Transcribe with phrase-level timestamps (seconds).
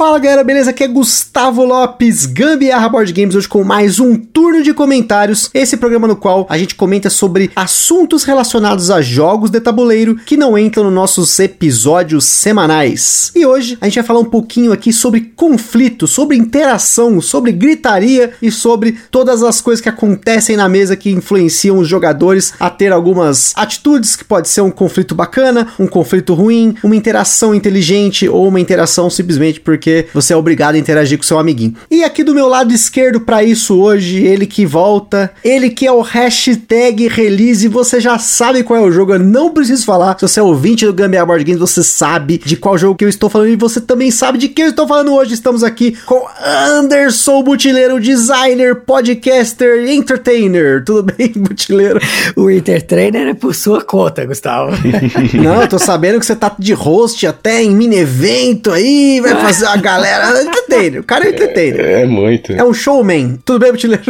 [0.00, 0.70] Fala galera, beleza?
[0.70, 5.50] Aqui é Gustavo Lopes, Gambiarra Board Games, hoje com mais um turno de comentários.
[5.52, 10.38] Esse programa no qual a gente comenta sobre assuntos relacionados a jogos de tabuleiro que
[10.38, 13.30] não entram nos nossos episódios semanais.
[13.36, 18.32] E hoje a gente vai falar um pouquinho aqui sobre conflito, sobre interação, sobre gritaria
[18.40, 22.90] e sobre todas as coisas que acontecem na mesa que influenciam os jogadores a ter
[22.90, 28.48] algumas atitudes que pode ser um conflito bacana, um conflito ruim, uma interação inteligente ou
[28.48, 31.74] uma interação simplesmente porque porque você é obrigado a interagir com seu amiguinho.
[31.90, 35.92] E aqui do meu lado esquerdo para isso hoje, ele que volta, ele que é
[35.92, 40.16] o hashtag release, você já sabe qual é o jogo, eu não preciso falar.
[40.18, 43.08] Se você é ouvinte do Gambia Board Games, você sabe de qual jogo que eu
[43.08, 45.34] estou falando e você também sabe de quem eu estou falando hoje.
[45.34, 50.84] Estamos aqui com Anderson Butileiro, designer, podcaster, entertainer.
[50.84, 52.00] Tudo bem, Butileiro?
[52.36, 54.72] O entertainer é por sua conta, Gustavo.
[55.42, 59.34] não, eu tô sabendo que você tá de host até em mini evento aí, vai
[59.40, 61.00] fazer a galera entertainer.
[61.00, 61.80] O cara é entertainer.
[61.80, 62.52] É, é muito.
[62.52, 63.38] É um showman.
[63.44, 64.02] Tudo bem, Butileiro?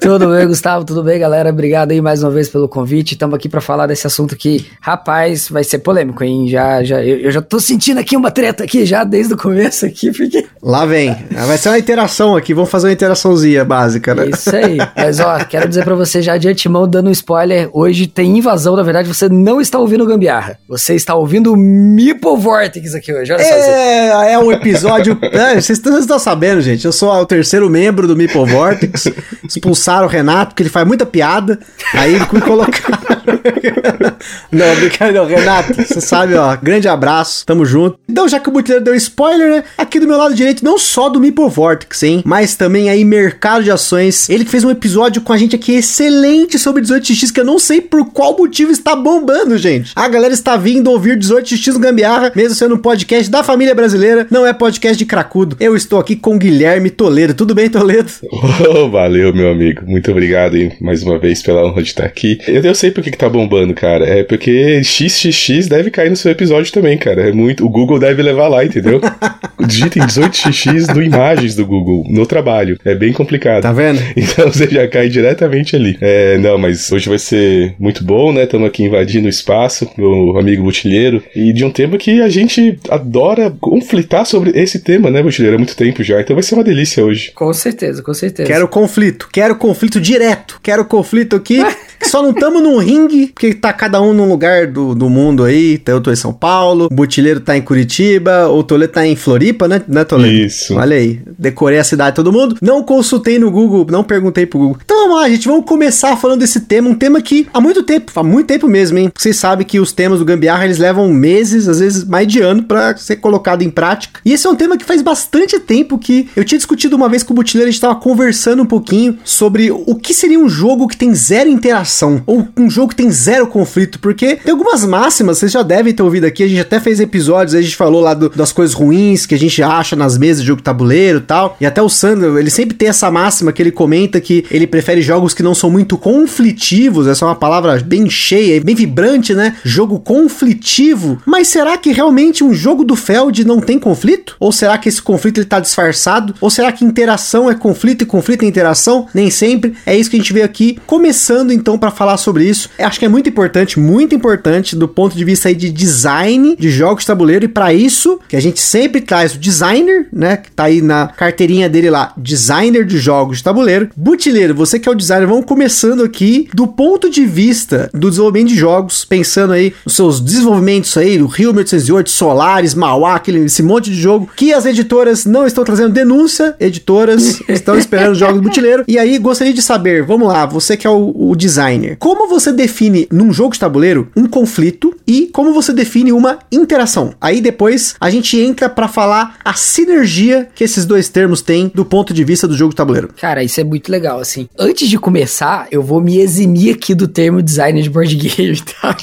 [0.00, 0.84] Tudo bem, Gustavo.
[0.84, 1.50] Tudo bem, galera?
[1.50, 3.12] Obrigado aí mais uma vez pelo convite.
[3.12, 6.48] Estamos aqui para falar desse assunto que, rapaz, vai ser polêmico, hein?
[6.48, 9.86] Já, já, eu, eu, já tô sentindo aqui uma treta aqui já desde o começo
[9.86, 10.46] aqui, porque...
[10.62, 11.16] Lá vem.
[11.46, 12.54] Vai ser uma interação aqui.
[12.54, 14.28] Vamos fazer uma interaçãozinha básica, né?
[14.28, 14.78] Isso aí.
[14.96, 18.76] Mas, ó, quero dizer para você já de antemão, dando um spoiler, hoje tem invasão,
[18.76, 20.58] na verdade, você não está ouvindo Gambiarra.
[20.68, 23.32] Você está ouvindo o Meeple Vortex aqui hoje.
[23.32, 24.22] Olha é, só.
[24.22, 26.84] É um episódio é, vocês estão sabendo, gente.
[26.84, 29.06] Eu sou o terceiro membro do Meeple Vortex.
[29.48, 31.58] Expulsaram o Renato, porque ele faz muita piada.
[31.92, 33.16] Aí me colocaram.
[34.50, 35.74] não, brincadeira, Renato.
[35.74, 36.56] Você sabe, ó.
[36.56, 37.44] Grande abraço.
[37.46, 37.98] Tamo junto.
[38.08, 39.64] Então, já que o Butileiro deu spoiler, né?
[39.76, 42.22] Aqui do meu lado direito, não só do Meeple Vortex, hein?
[42.24, 44.28] Mas também aí, mercado de ações.
[44.28, 47.58] Ele que fez um episódio com a gente aqui excelente sobre 18x, que eu não
[47.58, 49.92] sei por qual motivo está bombando, gente.
[49.94, 54.26] A galera está vindo ouvir 18x no Gambiarra, mesmo sendo um podcast da família brasileira.
[54.30, 55.56] Não é podcast de cracudo.
[55.58, 57.34] Eu estou aqui com Guilherme Toledo.
[57.34, 58.10] Tudo bem, Toledo?
[58.68, 59.82] Oh, valeu, meu amigo.
[59.86, 62.38] Muito obrigado hein, mais uma vez pela honra de estar aqui.
[62.46, 64.04] Eu, eu sei por que, tá bombando, cara.
[64.06, 67.28] É porque XXX deve cair no seu episódio também, cara.
[67.28, 67.64] É muito.
[67.64, 69.00] O Google deve levar lá, entendeu?
[69.66, 72.78] Digitem 18xx no imagens do Google, no trabalho.
[72.84, 73.62] É bem complicado.
[73.62, 74.00] Tá vendo?
[74.16, 75.96] Então você já cai diretamente ali.
[76.00, 78.44] É, não, mas hoje vai ser muito bom, né?
[78.44, 81.22] Estamos aqui invadindo o espaço, meu amigo Butilheiro.
[81.34, 85.56] E de um tema que a gente adora conflitar sobre esse tema, né, Butilheiro?
[85.56, 87.32] há muito tempo já, então vai ser uma delícia hoje.
[87.34, 88.48] Com certeza, com certeza.
[88.48, 91.60] Quero conflito, quero conflito direto, quero conflito aqui.
[92.04, 95.80] só não estamos num ringue, porque tá cada um num lugar do, do mundo aí.
[95.86, 99.66] Eu tô em São Paulo, o Butileiro tá em Curitiba, o Toledo tá em Floripa,
[99.66, 100.32] né, né Toledo?
[100.32, 100.74] Isso.
[100.74, 102.56] Olha aí, decorei a cidade todo mundo.
[102.60, 104.78] Não consultei no Google, não perguntei pro Google.
[104.84, 108.12] Então vamos lá, gente, vamos começar falando desse tema, um tema que há muito tempo,
[108.14, 109.10] há muito tempo mesmo, hein?
[109.16, 112.62] Vocês sabem que os temas do Gambiarra, eles levam meses, às vezes mais de ano
[112.62, 114.20] para ser colocado em prática.
[114.24, 117.22] E esse é um tema que faz bastante tempo que eu tinha discutido uma vez
[117.22, 120.88] com o Butileiro, a gente tava conversando um pouquinho sobre o que seria um jogo
[120.88, 125.38] que tem zero interação, ou um jogo que tem zero conflito, porque tem algumas máximas,
[125.38, 128.14] vocês já devem ter ouvido aqui, a gente até fez episódios, a gente falou lá
[128.14, 131.56] do, das coisas ruins que a gente acha nas mesas de jogo tabuleiro e tal,
[131.60, 135.00] e até o Sandro, ele sempre tem essa máxima que ele comenta que ele prefere
[135.00, 139.56] jogos que não são muito conflitivos, essa é uma palavra bem cheia, bem vibrante, né?
[139.64, 144.36] Jogo conflitivo, mas será que realmente um jogo do Feld não tem conflito?
[144.40, 146.34] Ou será que esse conflito ele tá disfarçado?
[146.40, 149.06] Ou será que interação é conflito e conflito é interação?
[149.12, 149.74] Nem sempre.
[149.84, 152.70] É isso que a gente veio aqui, começando então para falar sobre isso.
[152.78, 156.56] Eu acho que é muito importante, muito importante do ponto de vista aí de design
[156.58, 160.36] de jogos de tabuleiro e para isso que a gente sempre traz o designer, né,
[160.36, 163.90] que tá aí na carteirinha dele lá, designer de jogos de tabuleiro.
[163.96, 168.48] Butileiro, você que é o designer, vamos começando aqui do ponto de vista do desenvolvimento
[168.48, 173.62] de jogos, pensando aí nos seus desenvolvimentos aí, do Rio 1808, Solaris, Mauá, aquele, esse
[173.62, 178.36] monte de jogo que as editoras não estão trazendo denúncia, editoras estão esperando os jogos
[178.36, 178.84] do Butileiro.
[178.88, 182.52] E aí, gostaria de saber, vamos lá, você que é o, o designer, como você
[182.52, 187.14] define num jogo de tabuleiro um conflito e como você define uma interação?
[187.20, 191.84] Aí depois a gente entra para falar a sinergia que esses dois termos têm do
[191.84, 193.10] ponto de vista do jogo de tabuleiro.
[193.20, 194.48] Cara, isso é muito legal, assim.
[194.58, 198.96] Antes de começar, eu vou me eximir aqui do termo designer de board game, tá?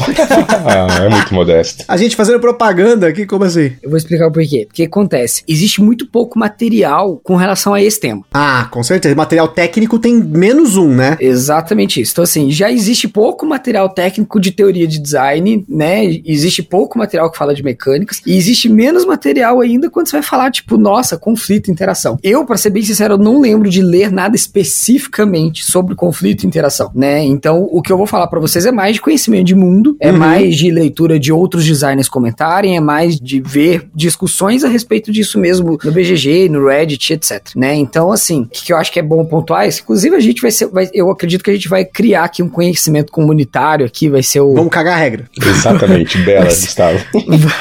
[0.65, 1.83] ah, é muito modesto.
[1.87, 3.73] A gente fazendo propaganda aqui, como assim?
[3.81, 4.65] Eu vou explicar o porquê.
[4.67, 8.23] Porque acontece, existe muito pouco material com relação a esse tema.
[8.33, 9.15] Ah, com certeza.
[9.15, 11.17] Material técnico tem menos um, né?
[11.19, 12.13] Exatamente isso.
[12.13, 16.05] Então, assim, já existe pouco material técnico de teoria de design, né?
[16.25, 20.23] Existe pouco material que fala de mecânicas, e existe menos material ainda quando você vai
[20.23, 22.17] falar, tipo, nossa, conflito e interação.
[22.23, 26.91] Eu, para ser bem sincero, não lembro de ler nada especificamente sobre conflito e interação,
[26.93, 27.23] né?
[27.23, 30.11] Então, o que eu vou falar para vocês é mais de conhecimento de mundo, é
[30.11, 30.17] uhum.
[30.17, 35.32] mais de leitura de outros designers comentarem, é mais de ver discussões a respeito disso
[35.39, 37.75] mesmo no BGG, no Reddit, etc, né?
[37.75, 40.51] Então, assim, o que eu acho que é bom pontuar, é, inclusive a gente vai
[40.51, 44.23] ser, vai, eu acredito que a gente vai criar aqui um conhecimento comunitário aqui, vai
[44.23, 44.53] ser o...
[44.53, 45.29] Vamos cagar a regra.
[45.41, 46.99] Exatamente, bela, Gustavo.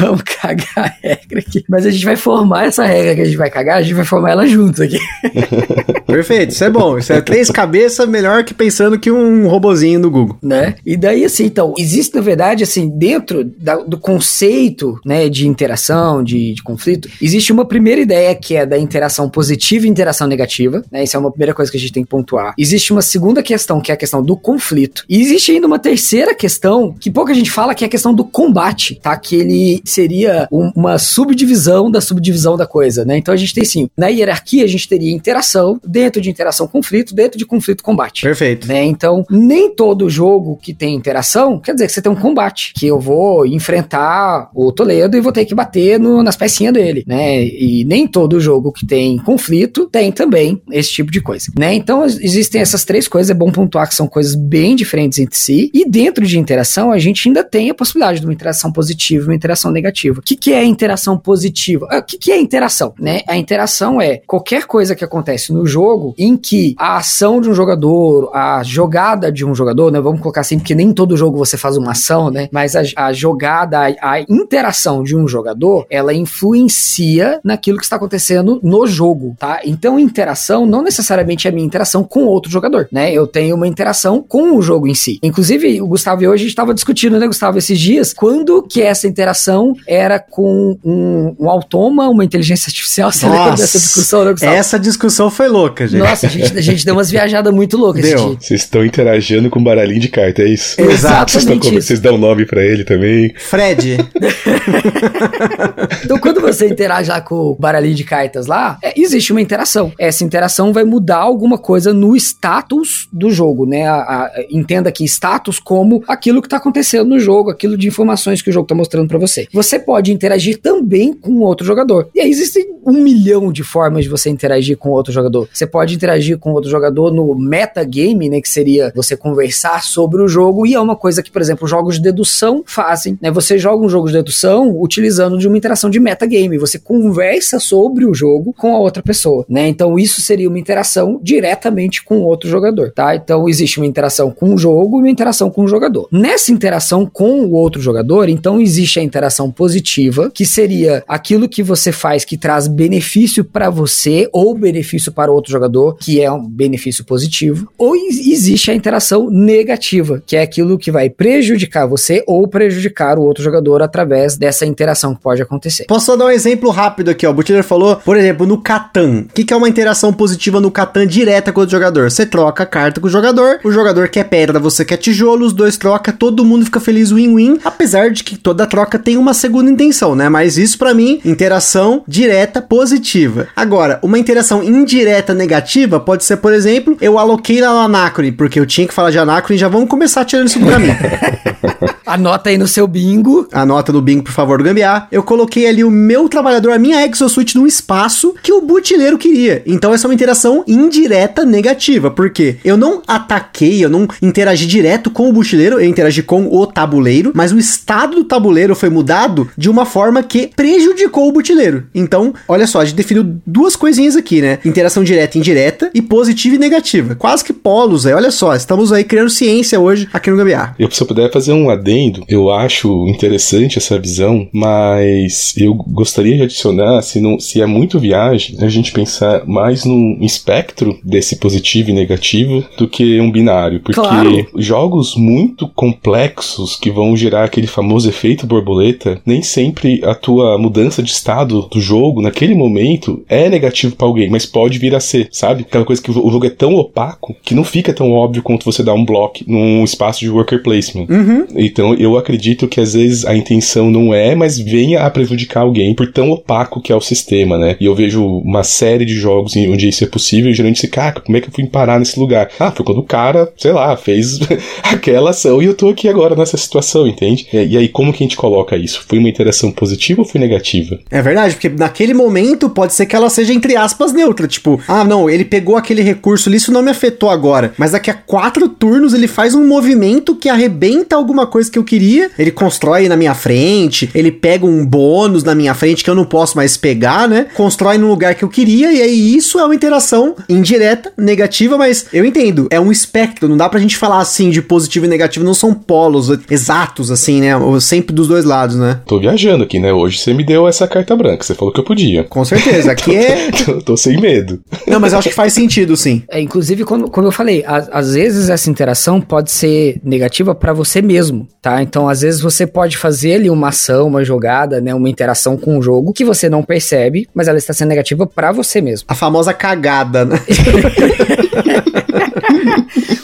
[0.01, 1.65] Vamos cagar a regra aqui.
[1.69, 4.05] Mas a gente vai formar essa regra que a gente vai cagar, a gente vai
[4.05, 4.99] formar ela juntos aqui.
[6.07, 6.99] Perfeito, isso é bom.
[6.99, 10.37] Isso é três cabeças melhor que pensando que um robozinho do Google.
[10.43, 10.75] Né?
[10.85, 16.23] E daí, assim, então, existe, na verdade, assim, dentro da, do conceito, né, de interação,
[16.23, 20.83] de, de, conflito, existe uma primeira ideia que é da interação positiva e interação negativa,
[20.91, 21.05] né?
[21.05, 22.55] Isso é uma primeira coisa que a gente tem que pontuar.
[22.59, 25.05] Existe uma segunda questão, que é a questão do conflito.
[25.09, 28.25] E existe ainda uma terceira questão, que pouca gente fala, que é a questão do
[28.25, 29.17] combate, tá?
[29.17, 33.17] Que ele seria um, uma subdivisão da subdivisão da coisa, né?
[33.17, 37.15] Então a gente tem, sim, na hierarquia a gente teria interação, dentro de interação conflito,
[37.15, 38.23] dentro de conflito combate.
[38.23, 38.67] Perfeito.
[38.67, 38.85] Né?
[38.85, 42.87] Então, nem todo jogo que tem interação quer dizer que você tem um combate, que
[42.87, 47.45] eu vou enfrentar o Toledo e vou ter que bater no, nas pecinhas dele, né?
[47.59, 51.75] E nem todo jogo que tem conflito tem também esse tipo de coisa, né?
[51.75, 55.71] Então, existem essas três coisas, é bom pontuar que são coisas bem diferentes entre si,
[55.73, 59.29] e dentro de interação a gente ainda tem a possibilidade de uma interação positiva e
[59.29, 60.21] uma interação negativa.
[60.21, 61.87] O que, que é interação positiva?
[61.91, 63.23] Ah, o que, que é interação, né?
[63.29, 67.55] A interação é qualquer coisa que acontece no jogo em que a ação de um
[67.55, 70.01] jogador, a jogada de um jogador, né?
[70.01, 72.49] Vamos colocar assim, porque nem todo jogo você faz uma ação, né?
[72.51, 77.97] Mas a, a jogada, a, a, interação de um jogador, ela influencia naquilo que está
[77.97, 79.61] acontecendo no jogo, tá?
[79.65, 83.13] Então, interação não necessariamente é a minha interação com outro jogador, né?
[83.13, 85.19] Eu tenho uma interação com o jogo em si.
[85.23, 88.83] Inclusive, o Gustavo e eu, a gente estava discutindo, né, Gustavo, esses dias, quando que
[88.83, 93.13] essa interação era com um, um automa, uma inteligência artificial.
[93.13, 94.53] Você Nossa, lembra dessa discussão, né, Gustavo?
[94.53, 96.01] Essa discussão foi louca, gente.
[96.01, 98.03] Nossa, a gente, a gente deu umas viajadas muito loucas.
[98.03, 98.37] Deu.
[98.41, 100.81] Vocês estão interagindo com um baralhinho de carta, é isso?
[100.81, 101.33] Exato.
[101.33, 103.33] Vocês, vocês dão nome para ele também.
[103.37, 103.99] Fred.
[106.05, 109.93] então, quando você interage lá com o baralhinho de cartas lá, é, existe uma interação.
[109.99, 113.87] Essa interação vai mudar alguma coisa no status do jogo, né?
[113.87, 118.43] A, a, entenda que status como aquilo que está acontecendo no jogo, aquilo de informações
[118.43, 119.49] que o jogo está mostrando para você.
[119.53, 122.09] Você pode interagir também com outro jogador.
[122.15, 125.49] E aí existem um milhão de formas de você interagir com outro jogador.
[125.53, 128.41] Você pode interagir com outro jogador no metagame, né?
[128.41, 131.97] Que seria você conversar sobre o jogo, e é uma coisa que, por exemplo, jogos
[131.97, 133.31] de dedução fazem, né?
[133.31, 136.59] Você joga um jogo de dedução utilizando de uma interação de metagame.
[136.59, 137.12] Você conversa
[137.61, 139.69] sobre o jogo com a outra pessoa, né?
[139.69, 143.15] Então isso seria uma interação diretamente com outro jogador, tá?
[143.15, 146.09] Então existe uma interação com o jogo e uma interação com o jogador.
[146.11, 151.63] Nessa interação com o outro jogador, então existe a interação positiva, que seria aquilo que
[151.63, 156.47] você faz que traz benefício para você ou benefício para outro jogador, que é um
[156.47, 162.47] benefício positivo, ou existe a interação negativa, que é aquilo que vai prejudicar você ou
[162.49, 165.85] prejudicar o outro jogador através dessa interação que pode acontecer.
[165.87, 167.31] Posso dar um exemplo rápido aqui, ó.
[167.31, 169.27] O Butler falou, por exemplo, no Catan.
[169.29, 172.11] O que, que é uma interação positiva no Catan direta com o jogador?
[172.11, 175.53] Você troca a carta com o jogador, o jogador quer pedra, você quer tijolo, os
[175.53, 179.71] dois trocam, todo mundo fica feliz win-win, apesar de que toda troca tem uma segunda
[179.71, 180.29] intenção, né?
[180.29, 183.49] Mas isso para mim, interação direta positiva.
[183.55, 188.59] Agora, uma interação indireta negativa pode ser, por exemplo, eu aloquei lá no Anacrone, porque
[188.59, 190.97] eu tinha que falar de Anacrone, já vamos começar tirando isso do caminho.
[192.05, 193.49] Anota aí no seu bingo.
[193.53, 195.09] Anota no bingo, por favor, do Gambiar.
[195.11, 199.63] Eu coloquei ali o meu trabalhador, a minha exosuite num espaço que o butileiro queria.
[199.67, 205.11] Então essa é uma interação indireta negativa, porque eu não ataquei, eu não interagi direto
[205.11, 209.51] com o butileiro, eu interagi com o tabuleiro, mas o estado do tabuleiro foi mudado
[209.57, 211.85] de uma forma que prejudicou o butileiro.
[211.95, 214.59] Então, olha só, a gente definiu duas coisinhas aqui, né?
[214.65, 217.15] Interação direta e indireta e positiva e negativa.
[217.15, 220.75] Quase que polos aí, olha só, estamos aí criando ciência hoje aqui no Gambiar.
[220.79, 226.37] Eu, se eu puder fazer um adendo, eu acho interessante essa visão, mas eu gostaria
[226.37, 231.37] de adicionar, se, não, se é muito viagem, a gente pensar mais num espectro desse
[231.37, 234.47] positivo e negativo do que um binário, porque claro.
[234.57, 241.03] jogos muito complexos que vão gerar aquele famoso efeito borboleta, nem sempre a tua mudança
[241.03, 245.29] de estado do jogo naquele momento é negativo para alguém, mas pode vir a ser,
[245.31, 245.63] sabe?
[245.63, 248.83] Aquela coisa que o jogo é tão opaco que não fica tão óbvio quanto você
[248.83, 251.07] dar um bloco num espaço de worker placement.
[251.09, 251.47] Uhum.
[251.57, 255.63] Então Então eu acredito que às vezes a intenção não é, mas venha a prejudicar
[255.63, 257.77] alguém por tão opaco que é o sistema, né?
[257.81, 261.21] E eu vejo uma série de jogos onde isso é possível e geralmente se, cara,
[261.21, 262.49] como é que eu fui parar nesse lugar?
[262.61, 264.39] Ah, foi quando o cara, sei lá, fez
[264.85, 267.49] aquela ação e eu tô aqui agora nessa situação, entende?
[267.53, 269.05] E, aí, como que a gente coloca isso?
[269.09, 271.01] Foi uma interação positiva ou foi negativa?
[271.11, 274.47] É verdade, porque naquele momento pode ser que ela seja, entre aspas, neutra.
[274.47, 277.73] Tipo, ah, não, ele pegou aquele recurso ali, isso não me afetou agora.
[277.77, 281.85] Mas daqui a quatro turnos ele faz um movimento que arrebenta alguma coisa que eu
[281.85, 282.31] queria.
[282.39, 286.25] Ele constrói na minha frente, ele pega um bônus na minha frente que eu não
[286.25, 287.47] posso mais pegar, né?
[287.55, 292.07] Constrói no lugar que eu queria, e aí isso é uma interação indireta, negativa, mas
[292.13, 295.45] eu entendo, é um espectro, não dá pra gente falar assim de positivo e negativo,
[295.45, 297.53] não são polos exatos, assim, né?
[297.81, 299.01] Sempre dos dois lados, né?
[299.07, 299.93] Tô viajando aqui, né?
[299.93, 302.25] Hoje você me deu essa carta branca, você falou que eu podia.
[302.25, 303.51] Com certeza, aqui é.
[303.65, 304.61] tô, tô, sem medo.
[304.87, 306.23] Não, mas eu acho que faz sentido, sim.
[306.29, 310.73] É, inclusive, como, como eu falei, a, às vezes essa interação pode ser negativa para
[310.73, 311.81] você mesmo, tá?
[311.81, 314.93] Então, às vezes você pode fazer ali uma ação, uma jogada, né?
[314.93, 318.51] Uma interação com o jogo que você não percebe, mas ela está sendo negativa para
[318.51, 319.07] você mesmo.
[319.09, 320.41] A famosa cagada, né?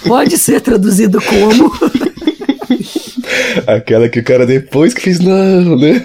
[0.07, 1.73] pode ser traduzido como.
[3.67, 6.01] Aquela que o cara depois que fez, não, né?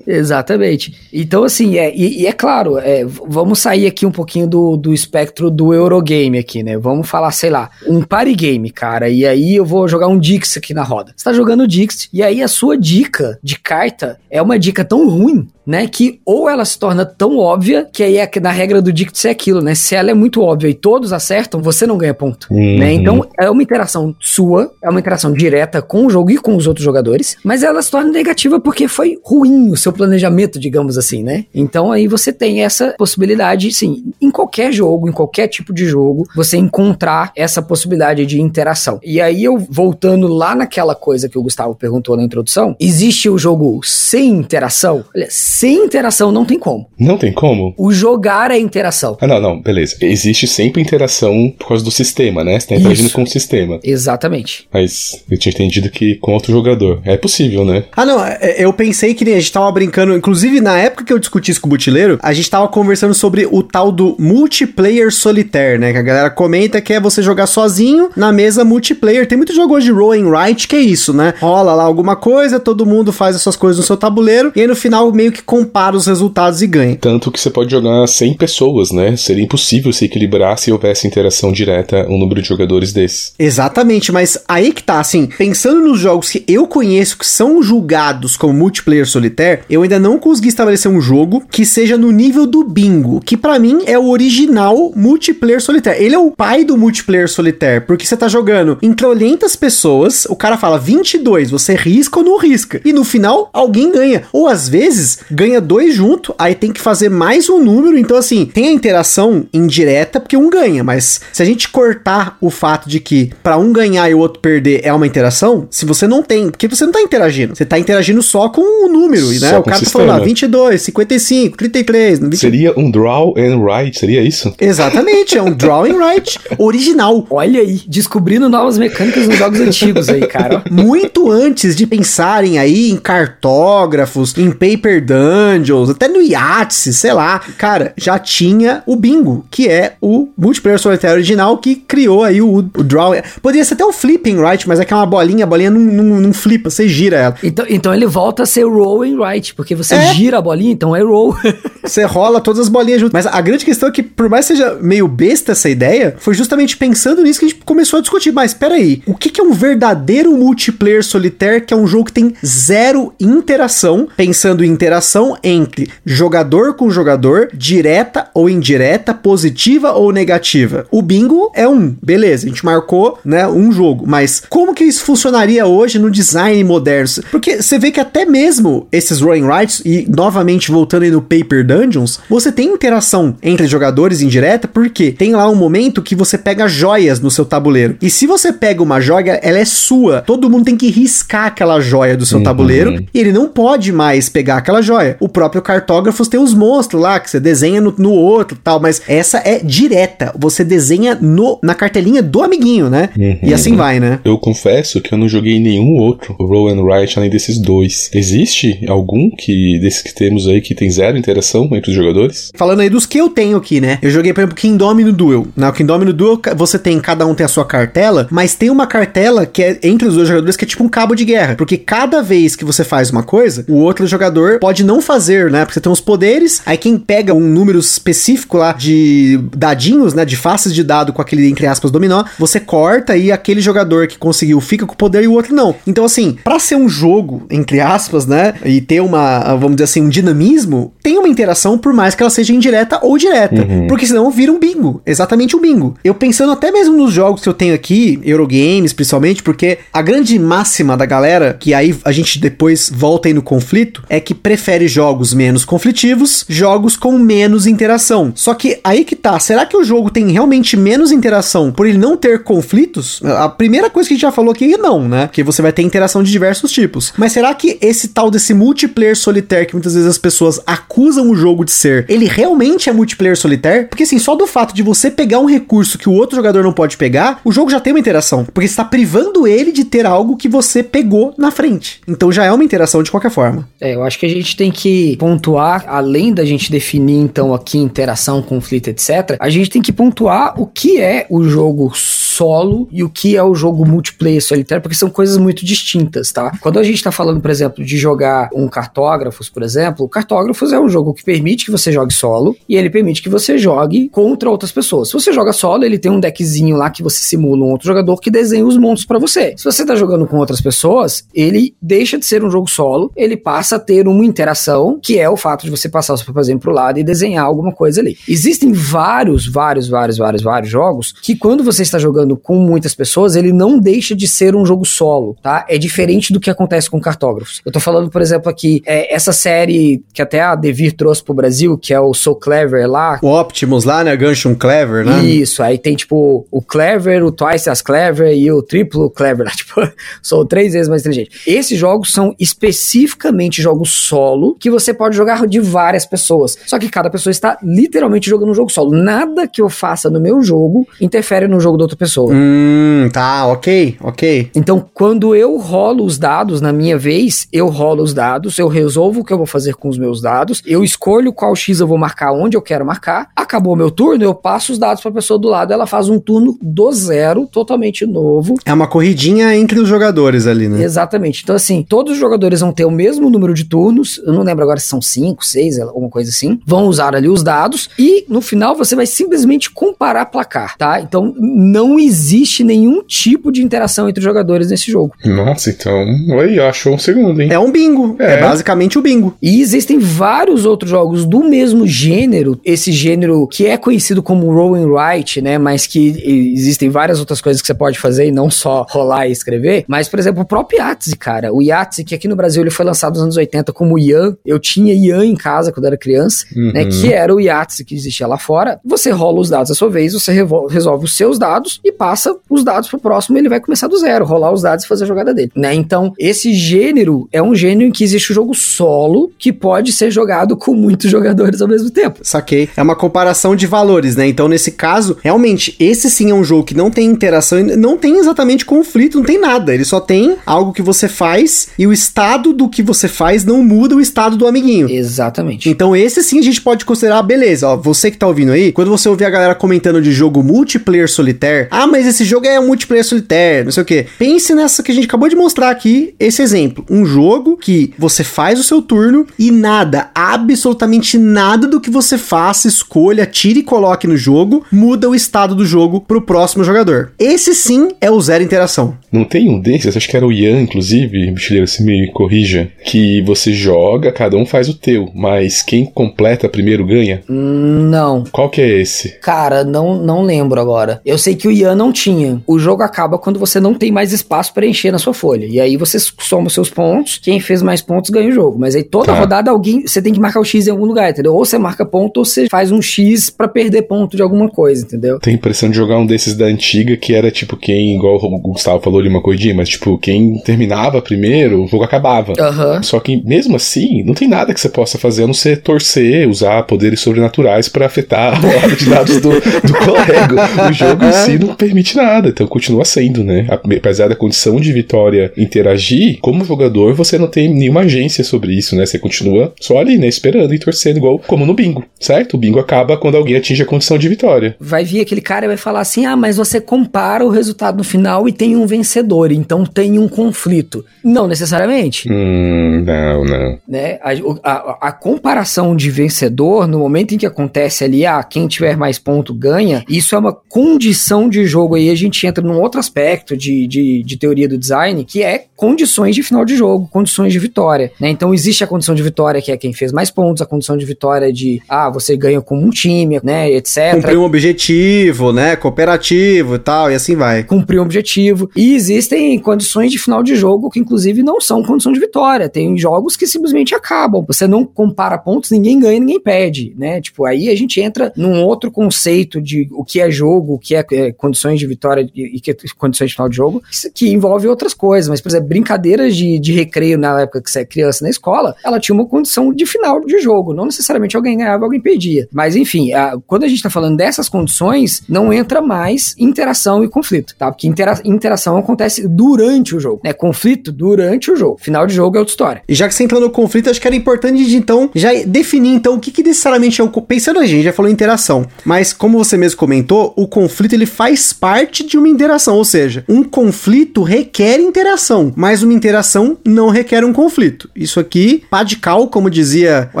[0.06, 0.94] Exatamente.
[1.12, 4.94] Então, assim, é, e, e é claro, é, vamos sair aqui um pouquinho do, do
[4.94, 6.78] espectro do Eurogame aqui, né?
[6.78, 10.56] Vamos falar, sei lá, um party game, cara, e aí eu vou jogar um Dix
[10.56, 11.12] aqui na roda.
[11.16, 15.08] Você tá jogando Dix, e aí a sua dica de carta é uma dica tão
[15.08, 15.88] ruim né?
[15.88, 19.30] Que ou ela se torna tão óbvia que aí é na regra do Dict é
[19.30, 19.74] aquilo, né?
[19.74, 22.78] Se ela é muito óbvia e todos acertam, você não ganha ponto, uhum.
[22.78, 22.92] né?
[22.92, 26.66] Então é uma interação sua, é uma interação direta com o jogo e com os
[26.66, 31.22] outros jogadores, mas ela se torna negativa porque foi ruim o seu planejamento, digamos assim,
[31.22, 31.44] né?
[31.54, 36.26] Então aí você tem essa possibilidade, sim, em qualquer jogo, em qualquer tipo de jogo,
[36.34, 39.00] você encontrar essa possibilidade de interação.
[39.02, 43.38] E aí eu voltando lá naquela coisa que o Gustavo perguntou na introdução, existe o
[43.38, 45.04] jogo sem interação?
[45.14, 46.88] Olha, sem interação não tem como.
[46.98, 47.74] Não tem como?
[47.76, 49.16] O jogar é interação.
[49.20, 49.96] Ah, não, não, beleza.
[50.00, 52.58] Existe sempre interação por causa do sistema, né?
[52.58, 53.80] Você tá interagindo com o sistema.
[53.82, 54.68] Exatamente.
[54.72, 57.00] Mas eu tinha entendido que com outro jogador.
[57.04, 57.84] É possível, né?
[57.92, 61.18] Ah, não, é, eu pensei que a gente tava brincando, inclusive na época que eu
[61.18, 65.78] discuti isso com o Butileiro, a gente tava conversando sobre o tal do multiplayer solitaire,
[65.78, 65.92] né?
[65.92, 69.26] Que a galera comenta que é você jogar sozinho na mesa multiplayer.
[69.26, 71.34] Tem muito jogo hoje de roll and write que é isso, né?
[71.40, 74.66] Rola lá alguma coisa, todo mundo faz as suas coisas no seu tabuleiro, e aí
[74.66, 76.96] no final meio que compara os resultados e ganha.
[76.96, 79.16] Tanto que você pode jogar 100 pessoas, né?
[79.16, 83.32] Seria impossível se equilibrar se houvesse interação direta um número de jogadores desses.
[83.38, 88.36] Exatamente, mas aí que tá, assim, pensando nos jogos que eu conheço que são julgados
[88.36, 92.64] como multiplayer solitaire, eu ainda não consegui estabelecer um jogo que seja no nível do
[92.64, 96.02] bingo, que para mim é o original multiplayer solitaire.
[96.02, 100.36] Ele é o pai do multiplayer solitaire, porque você tá jogando entre 800 pessoas, o
[100.36, 104.24] cara fala 22, você risca ou não risca, e no final alguém ganha.
[104.32, 107.98] Ou às vezes ganha dois junto, aí tem que fazer mais um número.
[107.98, 112.50] Então, assim, tem a interação indireta, porque um ganha, mas se a gente cortar o
[112.50, 116.06] fato de que para um ganhar e o outro perder é uma interação, se você
[116.06, 119.46] não tem, porque você não tá interagindo, você tá interagindo só com o número, só
[119.46, 119.62] né?
[119.66, 122.18] O cara tá falando lá, 22, 55, 33.
[122.20, 122.36] 20...
[122.36, 124.54] Seria um draw and write, seria isso?
[124.60, 127.26] Exatamente, é um draw and write original.
[127.28, 130.62] Olha aí, descobrindo novas mecânicas nos jogos antigos aí, cara.
[130.70, 137.40] Muito antes de pensarem aí em cartógrafos, em paper Dungeons, até no Yahtzee, sei lá.
[137.58, 142.58] Cara, já tinha o Bingo, que é o multiplayer solitário original que criou aí o,
[142.58, 143.14] o Draw.
[143.42, 145.80] Poderia ser até o Flipping Right, mas é que é uma bolinha, a bolinha não,
[145.80, 147.34] não, não flipa, você gira ela.
[147.42, 150.14] Então, então ele volta a ser Roll and Right, porque você é.
[150.14, 151.36] gira a bolinha, então é Roll.
[151.82, 153.12] você rola todas as bolinhas junto.
[153.12, 156.34] Mas a grande questão é que, por mais que seja meio besta essa ideia, foi
[156.34, 158.32] justamente pensando nisso que a gente começou a discutir.
[158.32, 162.12] Mas peraí, o que, que é um verdadeiro multiplayer solitário, que é um jogo que
[162.12, 170.12] tem zero interação, pensando em interação entre jogador com jogador, direta ou indireta, positiva ou
[170.12, 170.86] negativa.
[170.90, 175.04] O bingo é um, beleza, a gente marcou, né, um jogo, mas como que isso
[175.04, 176.96] funcionaria hoje no design moderno?
[177.30, 181.64] Porque você vê que até mesmo esses rolling rights e novamente voltando aí no Paper
[181.64, 186.68] Dungeons, você tem interação entre jogadores indireta, porque tem lá um momento que você pega
[186.68, 187.96] joias no seu tabuleiro.
[188.02, 190.22] E se você pega uma joia, ela é sua.
[190.22, 192.44] Todo mundo tem que riscar aquela joia do seu uhum.
[192.44, 195.16] tabuleiro e ele não pode mais pegar aquela joia joia.
[195.20, 199.02] O próprio cartógrafo tem os monstros lá, que você desenha no, no outro tal, mas
[199.06, 200.32] essa é direta.
[200.38, 203.10] Você desenha no, na cartelinha do amiguinho, né?
[203.16, 203.38] Uhum.
[203.42, 204.20] E assim vai, né?
[204.24, 208.10] Eu confesso que eu não joguei nenhum outro Roll and Write além desses dois.
[208.14, 211.36] Existe algum que desses que temos aí que tem zero interação?
[211.36, 212.50] interação entre os jogadores?
[212.54, 213.98] Falando aí dos que eu tenho aqui, né?
[214.02, 215.46] Eu joguei, por exemplo, Kingdomino Duel.
[215.56, 219.46] Na Kingdomino Duel, você tem, cada um tem a sua cartela, mas tem uma cartela
[219.46, 221.54] que é entre os dois jogadores que é tipo um cabo de guerra.
[221.56, 225.60] Porque cada vez que você faz uma coisa, o outro jogador pode não fazer, né?
[225.60, 230.24] Porque você tem os poderes, aí quem pega um número específico lá de dadinhos, né?
[230.24, 234.18] De faces de dado com aquele, entre aspas, dominó, você corta e aquele jogador que
[234.18, 235.74] conseguiu fica com o poder e o outro não.
[235.86, 238.54] Então, assim, para ser um jogo, entre aspas, né?
[238.64, 239.15] E ter uma,
[239.58, 243.16] vamos dizer assim, um dinamismo, tem uma interação, por mais que ela seja indireta ou
[243.18, 243.62] direta.
[243.62, 243.86] Uhum.
[243.86, 245.00] Porque senão vira um bingo.
[245.06, 245.94] Exatamente um bingo.
[246.02, 250.38] Eu pensando até mesmo nos jogos que eu tenho aqui, Eurogames principalmente, porque a grande
[250.38, 254.88] máxima da galera, que aí a gente depois volta aí no conflito, é que prefere
[254.88, 258.32] jogos menos conflitivos, jogos com menos interação.
[258.34, 261.98] Só que aí que tá, será que o jogo tem realmente menos interação por ele
[261.98, 263.20] não ter conflitos?
[263.22, 265.26] A primeira coisa que a gente já falou aqui é não, né?
[265.26, 267.12] Porque você vai ter interação de diversos tipos.
[267.16, 271.36] Mas será que esse tal desse multiplayer solitário que muitas vezes as pessoas acusam o
[271.36, 273.88] jogo de ser, ele realmente é multiplayer solitário?
[273.88, 276.72] Porque assim, só do fato de você pegar um recurso que o outro jogador não
[276.72, 278.44] pode pegar, o jogo já tem uma interação.
[278.44, 282.00] Porque está privando ele de ter algo que você pegou na frente.
[282.08, 283.68] Então já é uma interação de qualquer forma.
[283.80, 287.78] É, eu acho que a gente tem que pontuar, além da gente definir então aqui
[287.78, 293.02] interação, conflito, etc., a gente tem que pontuar o que é o jogo solo e
[293.02, 296.52] o que é o jogo multiplayer solitário, porque são coisas muito distintas, tá?
[296.60, 300.80] Quando a gente tá falando, por exemplo, de jogar um cartógrafos, por exemplo, cartógrafos é
[300.80, 304.48] um jogo que permite que você jogue solo e ele permite que você jogue contra
[304.48, 305.08] outras pessoas.
[305.08, 308.18] Se você joga solo, ele tem um deckzinho lá que você simula um outro jogador
[308.18, 309.54] que desenha os monstros para você.
[309.56, 313.36] Se você tá jogando com outras pessoas, ele deixa de ser um jogo solo, ele
[313.36, 316.58] passa a ter uma interação, que é o fato de você passar o seu papelzinho
[316.58, 318.16] pro lado e desenhar alguma coisa ali.
[318.26, 323.36] Existem vários, vários, vários, vários, vários jogos que quando você está jogando com muitas pessoas,
[323.36, 325.66] ele não deixa de ser um jogo solo, tá?
[325.68, 327.60] É diferente do que acontece com cartógrafos.
[327.64, 331.34] Eu tô falando, por exemplo, aqui, é, essa série que até a Devir trouxe pro
[331.34, 333.18] Brasil, que é o So Clever lá.
[333.22, 334.16] O Optimus lá, né?
[334.16, 335.24] Gancho Clever, né?
[335.24, 339.86] Isso, aí tem tipo o Clever, o Twice as Clever e o Triplo Clever, tipo,
[340.22, 341.42] sou três vezes mais inteligente.
[341.46, 346.56] Esses jogos são especificamente jogos solo que você pode jogar de várias pessoas.
[346.66, 348.92] Só que cada pessoa está literalmente jogando um jogo solo.
[348.92, 352.32] Nada que eu faça no meu jogo interfere no jogo da outra pessoa pessoa.
[352.32, 354.50] Hum, tá, ok, ok.
[354.54, 359.20] Então, quando eu rolo os dados na minha vez, eu rolo os dados, eu resolvo
[359.20, 361.96] o que eu vou fazer com os meus dados, eu escolho qual X eu vou
[361.96, 363.28] marcar, onde eu quero marcar.
[363.34, 366.18] Acabou meu turno, eu passo os dados para a pessoa do lado, ela faz um
[366.18, 368.54] turno do zero, totalmente novo.
[368.64, 370.82] É uma corridinha entre os jogadores ali, né?
[370.82, 371.42] Exatamente.
[371.42, 374.62] Então, assim, todos os jogadores vão ter o mesmo número de turnos, eu não lembro
[374.62, 376.60] agora se são cinco, seis, alguma coisa assim.
[376.66, 381.00] Vão usar ali os dados e no final você vai simplesmente comparar placar, tá?
[381.00, 385.14] Então, não existe nenhum tipo de interação entre os jogadores nesse jogo.
[385.24, 386.04] Nossa, então,
[386.40, 387.48] aí, achou um segundo, hein?
[387.50, 388.16] É um bingo.
[388.18, 389.36] É, é basicamente o um bingo.
[389.40, 394.74] E existem vários outros jogos do mesmo gênero, esse gênero que é conhecido como roll
[394.74, 395.58] and write, né?
[395.58, 399.32] Mas que existem várias outras coisas que você pode fazer e não só rolar e
[399.32, 399.84] escrever.
[399.86, 401.52] Mas, por exemplo, o próprio Yahtzee, cara.
[401.52, 404.36] O Yahtzee, que aqui no Brasil ele foi lançado nos anos 80 como Ian.
[404.44, 406.72] Eu tinha Ian em casa quando era criança, né, uhum.
[406.72, 406.84] né?
[406.86, 408.80] Que era o Yahtzee que existia lá fora.
[408.84, 410.32] Você rola os dados à sua vez, você
[410.70, 414.24] resolve os seus dados e passa os dados pro próximo, ele vai começar do zero,
[414.24, 415.74] rolar os dados e fazer a jogada dele, né?
[415.74, 420.10] Então, esse gênero é um gênero em que existe o jogo solo que pode ser
[420.10, 422.20] jogado com muitos jogadores ao mesmo tempo.
[422.22, 422.68] Saquei.
[422.76, 424.26] É uma comparação de valores, né?
[424.26, 428.18] Então, nesse caso, realmente, esse sim é um jogo que não tem interação, não tem
[428.18, 429.72] exatamente conflito, não tem nada.
[429.74, 433.62] Ele só tem algo que você faz e o estado do que você faz não
[433.62, 434.90] muda o estado do amiguinho.
[434.90, 435.68] Exatamente.
[435.68, 438.90] Então, esse sim a gente pode considerar, beleza, ó, você que tá ouvindo aí, quando
[438.90, 442.66] você ouvir a galera comentando de jogo multiplayer solitário, ah, mas esse jogo é um
[442.66, 444.06] multiplayer solitário, não sei o que.
[444.18, 446.84] Pense nessa que a gente acabou de mostrar aqui, esse exemplo.
[446.90, 452.18] Um jogo que você faz o seu turno e nada, absolutamente nada do que você
[452.18, 457.12] faça, escolha, tire e coloque no jogo, muda o estado do jogo pro próximo jogador.
[457.18, 458.98] Esse sim é o zero interação.
[459.16, 463.22] Não tem um desses, acho que era o Ian, inclusive, bichileiro, se me corrija, que
[463.22, 467.22] você joga, cada um faz o teu, mas quem completa primeiro ganha?
[467.26, 468.24] Não.
[468.30, 469.18] Qual que é esse?
[469.20, 471.00] Cara, não, não lembro agora.
[471.04, 472.42] Eu sei que o Ian não tinha.
[472.46, 475.46] O jogo acaba quando você não tem mais espaço para encher na sua folha.
[475.46, 478.58] E aí você soma os seus pontos, quem fez mais pontos ganha o jogo.
[478.58, 479.18] Mas aí toda tá.
[479.18, 481.34] rodada alguém, você tem que marcar o X em algum lugar, entendeu?
[481.34, 484.84] Ou você marca ponto ou você faz um X para perder ponto de alguma coisa,
[484.84, 485.18] entendeu?
[485.18, 488.38] Tem a impressão de jogar um desses da antiga que era tipo quem, igual o
[488.38, 492.34] Gustavo falou, Lima Kojima, mas tipo, quem terminava primeiro, o jogo acabava.
[492.38, 492.82] Aham.
[492.82, 496.28] Só que mesmo assim, não tem nada que você possa fazer a não ser torcer,
[496.28, 500.68] usar poderes sobrenaturais pra afetar a roda de dados do, do colega.
[500.68, 503.46] O jogo em si não permite nada, então continua sendo, né?
[503.50, 508.76] Apesar da condição de vitória interagir, como jogador você não tem nenhuma agência sobre isso,
[508.76, 508.86] né?
[508.86, 510.06] Você continua só ali, né?
[510.06, 512.34] Esperando e torcendo, igual como no bingo, certo?
[512.34, 514.56] O bingo acaba quando alguém atinge a condição de vitória.
[514.60, 517.84] Vai vir aquele cara e vai falar assim: ah, mas você compara o resultado no
[517.84, 518.95] final e tem um vencedor,
[519.32, 520.84] então tem um conflito.
[521.04, 522.08] Não necessariamente.
[522.10, 523.58] Hum, não, não.
[523.68, 523.98] né?
[524.02, 524.10] A,
[524.42, 528.98] a- a comparação de vencedor, no momento em que acontece ali, ah, quem tiver mais
[528.98, 531.74] ponto ganha, isso é uma condição de jogo.
[531.74, 535.44] Aí a gente entra num outro aspecto de, de, de teoria do design, que é
[535.56, 537.90] condições de final de jogo, condições de vitória.
[538.00, 538.10] Né?
[538.10, 540.84] Então existe a condição de vitória, que é quem fez mais pontos, a condição de
[540.84, 545.56] vitória de, ah, você ganha como um time, né, etc Cumprir um objetivo, né?
[545.56, 547.42] Cooperativo e tal, e assim vai.
[547.44, 548.50] cumprir um objetivo.
[548.56, 552.48] E existem condições de final de jogo que, inclusive, não são condição de vitória.
[552.48, 554.24] Tem jogos que simplesmente acabam.
[554.28, 557.00] Você não compara pontos, ninguém ganha, ninguém perde, né?
[557.00, 560.74] Tipo, aí a gente entra num outro conceito de o que é jogo, o que
[560.76, 563.62] é, é, condições de vitória e, e que é condições de final de jogo,
[563.94, 565.08] que, envolve outras coisas.
[565.08, 568.54] Mas, por exemplo, brincadeiras de, de recreio na época que você é criança na escola,
[568.64, 570.52] ela tinha uma condição de final de jogo.
[570.54, 572.28] Não necessariamente alguém ganhava, alguém perdia.
[572.32, 576.88] Mas, enfim, a- quando a gente tá falando dessas condições, não entra mais interação e
[576.88, 577.50] conflito, tá?
[577.50, 580.12] Porque intera- interação acontece durante o jogo, né?
[580.12, 581.58] Conflito durante o jogo.
[581.60, 582.62] Final de jogo é outra história.
[582.68, 585.74] E já que você entrou no conflito, acho que era importante de, então já definir
[585.74, 589.18] então o que, que necessariamente é o pensando a gente já falou interação, mas como
[589.18, 594.02] você mesmo comentou, o conflito ele faz parte de uma interação, ou seja, um conflito
[594.02, 597.70] requer interação, mas uma interação não requer um conflito.
[597.76, 600.00] Isso aqui, pá de cal, como dizia o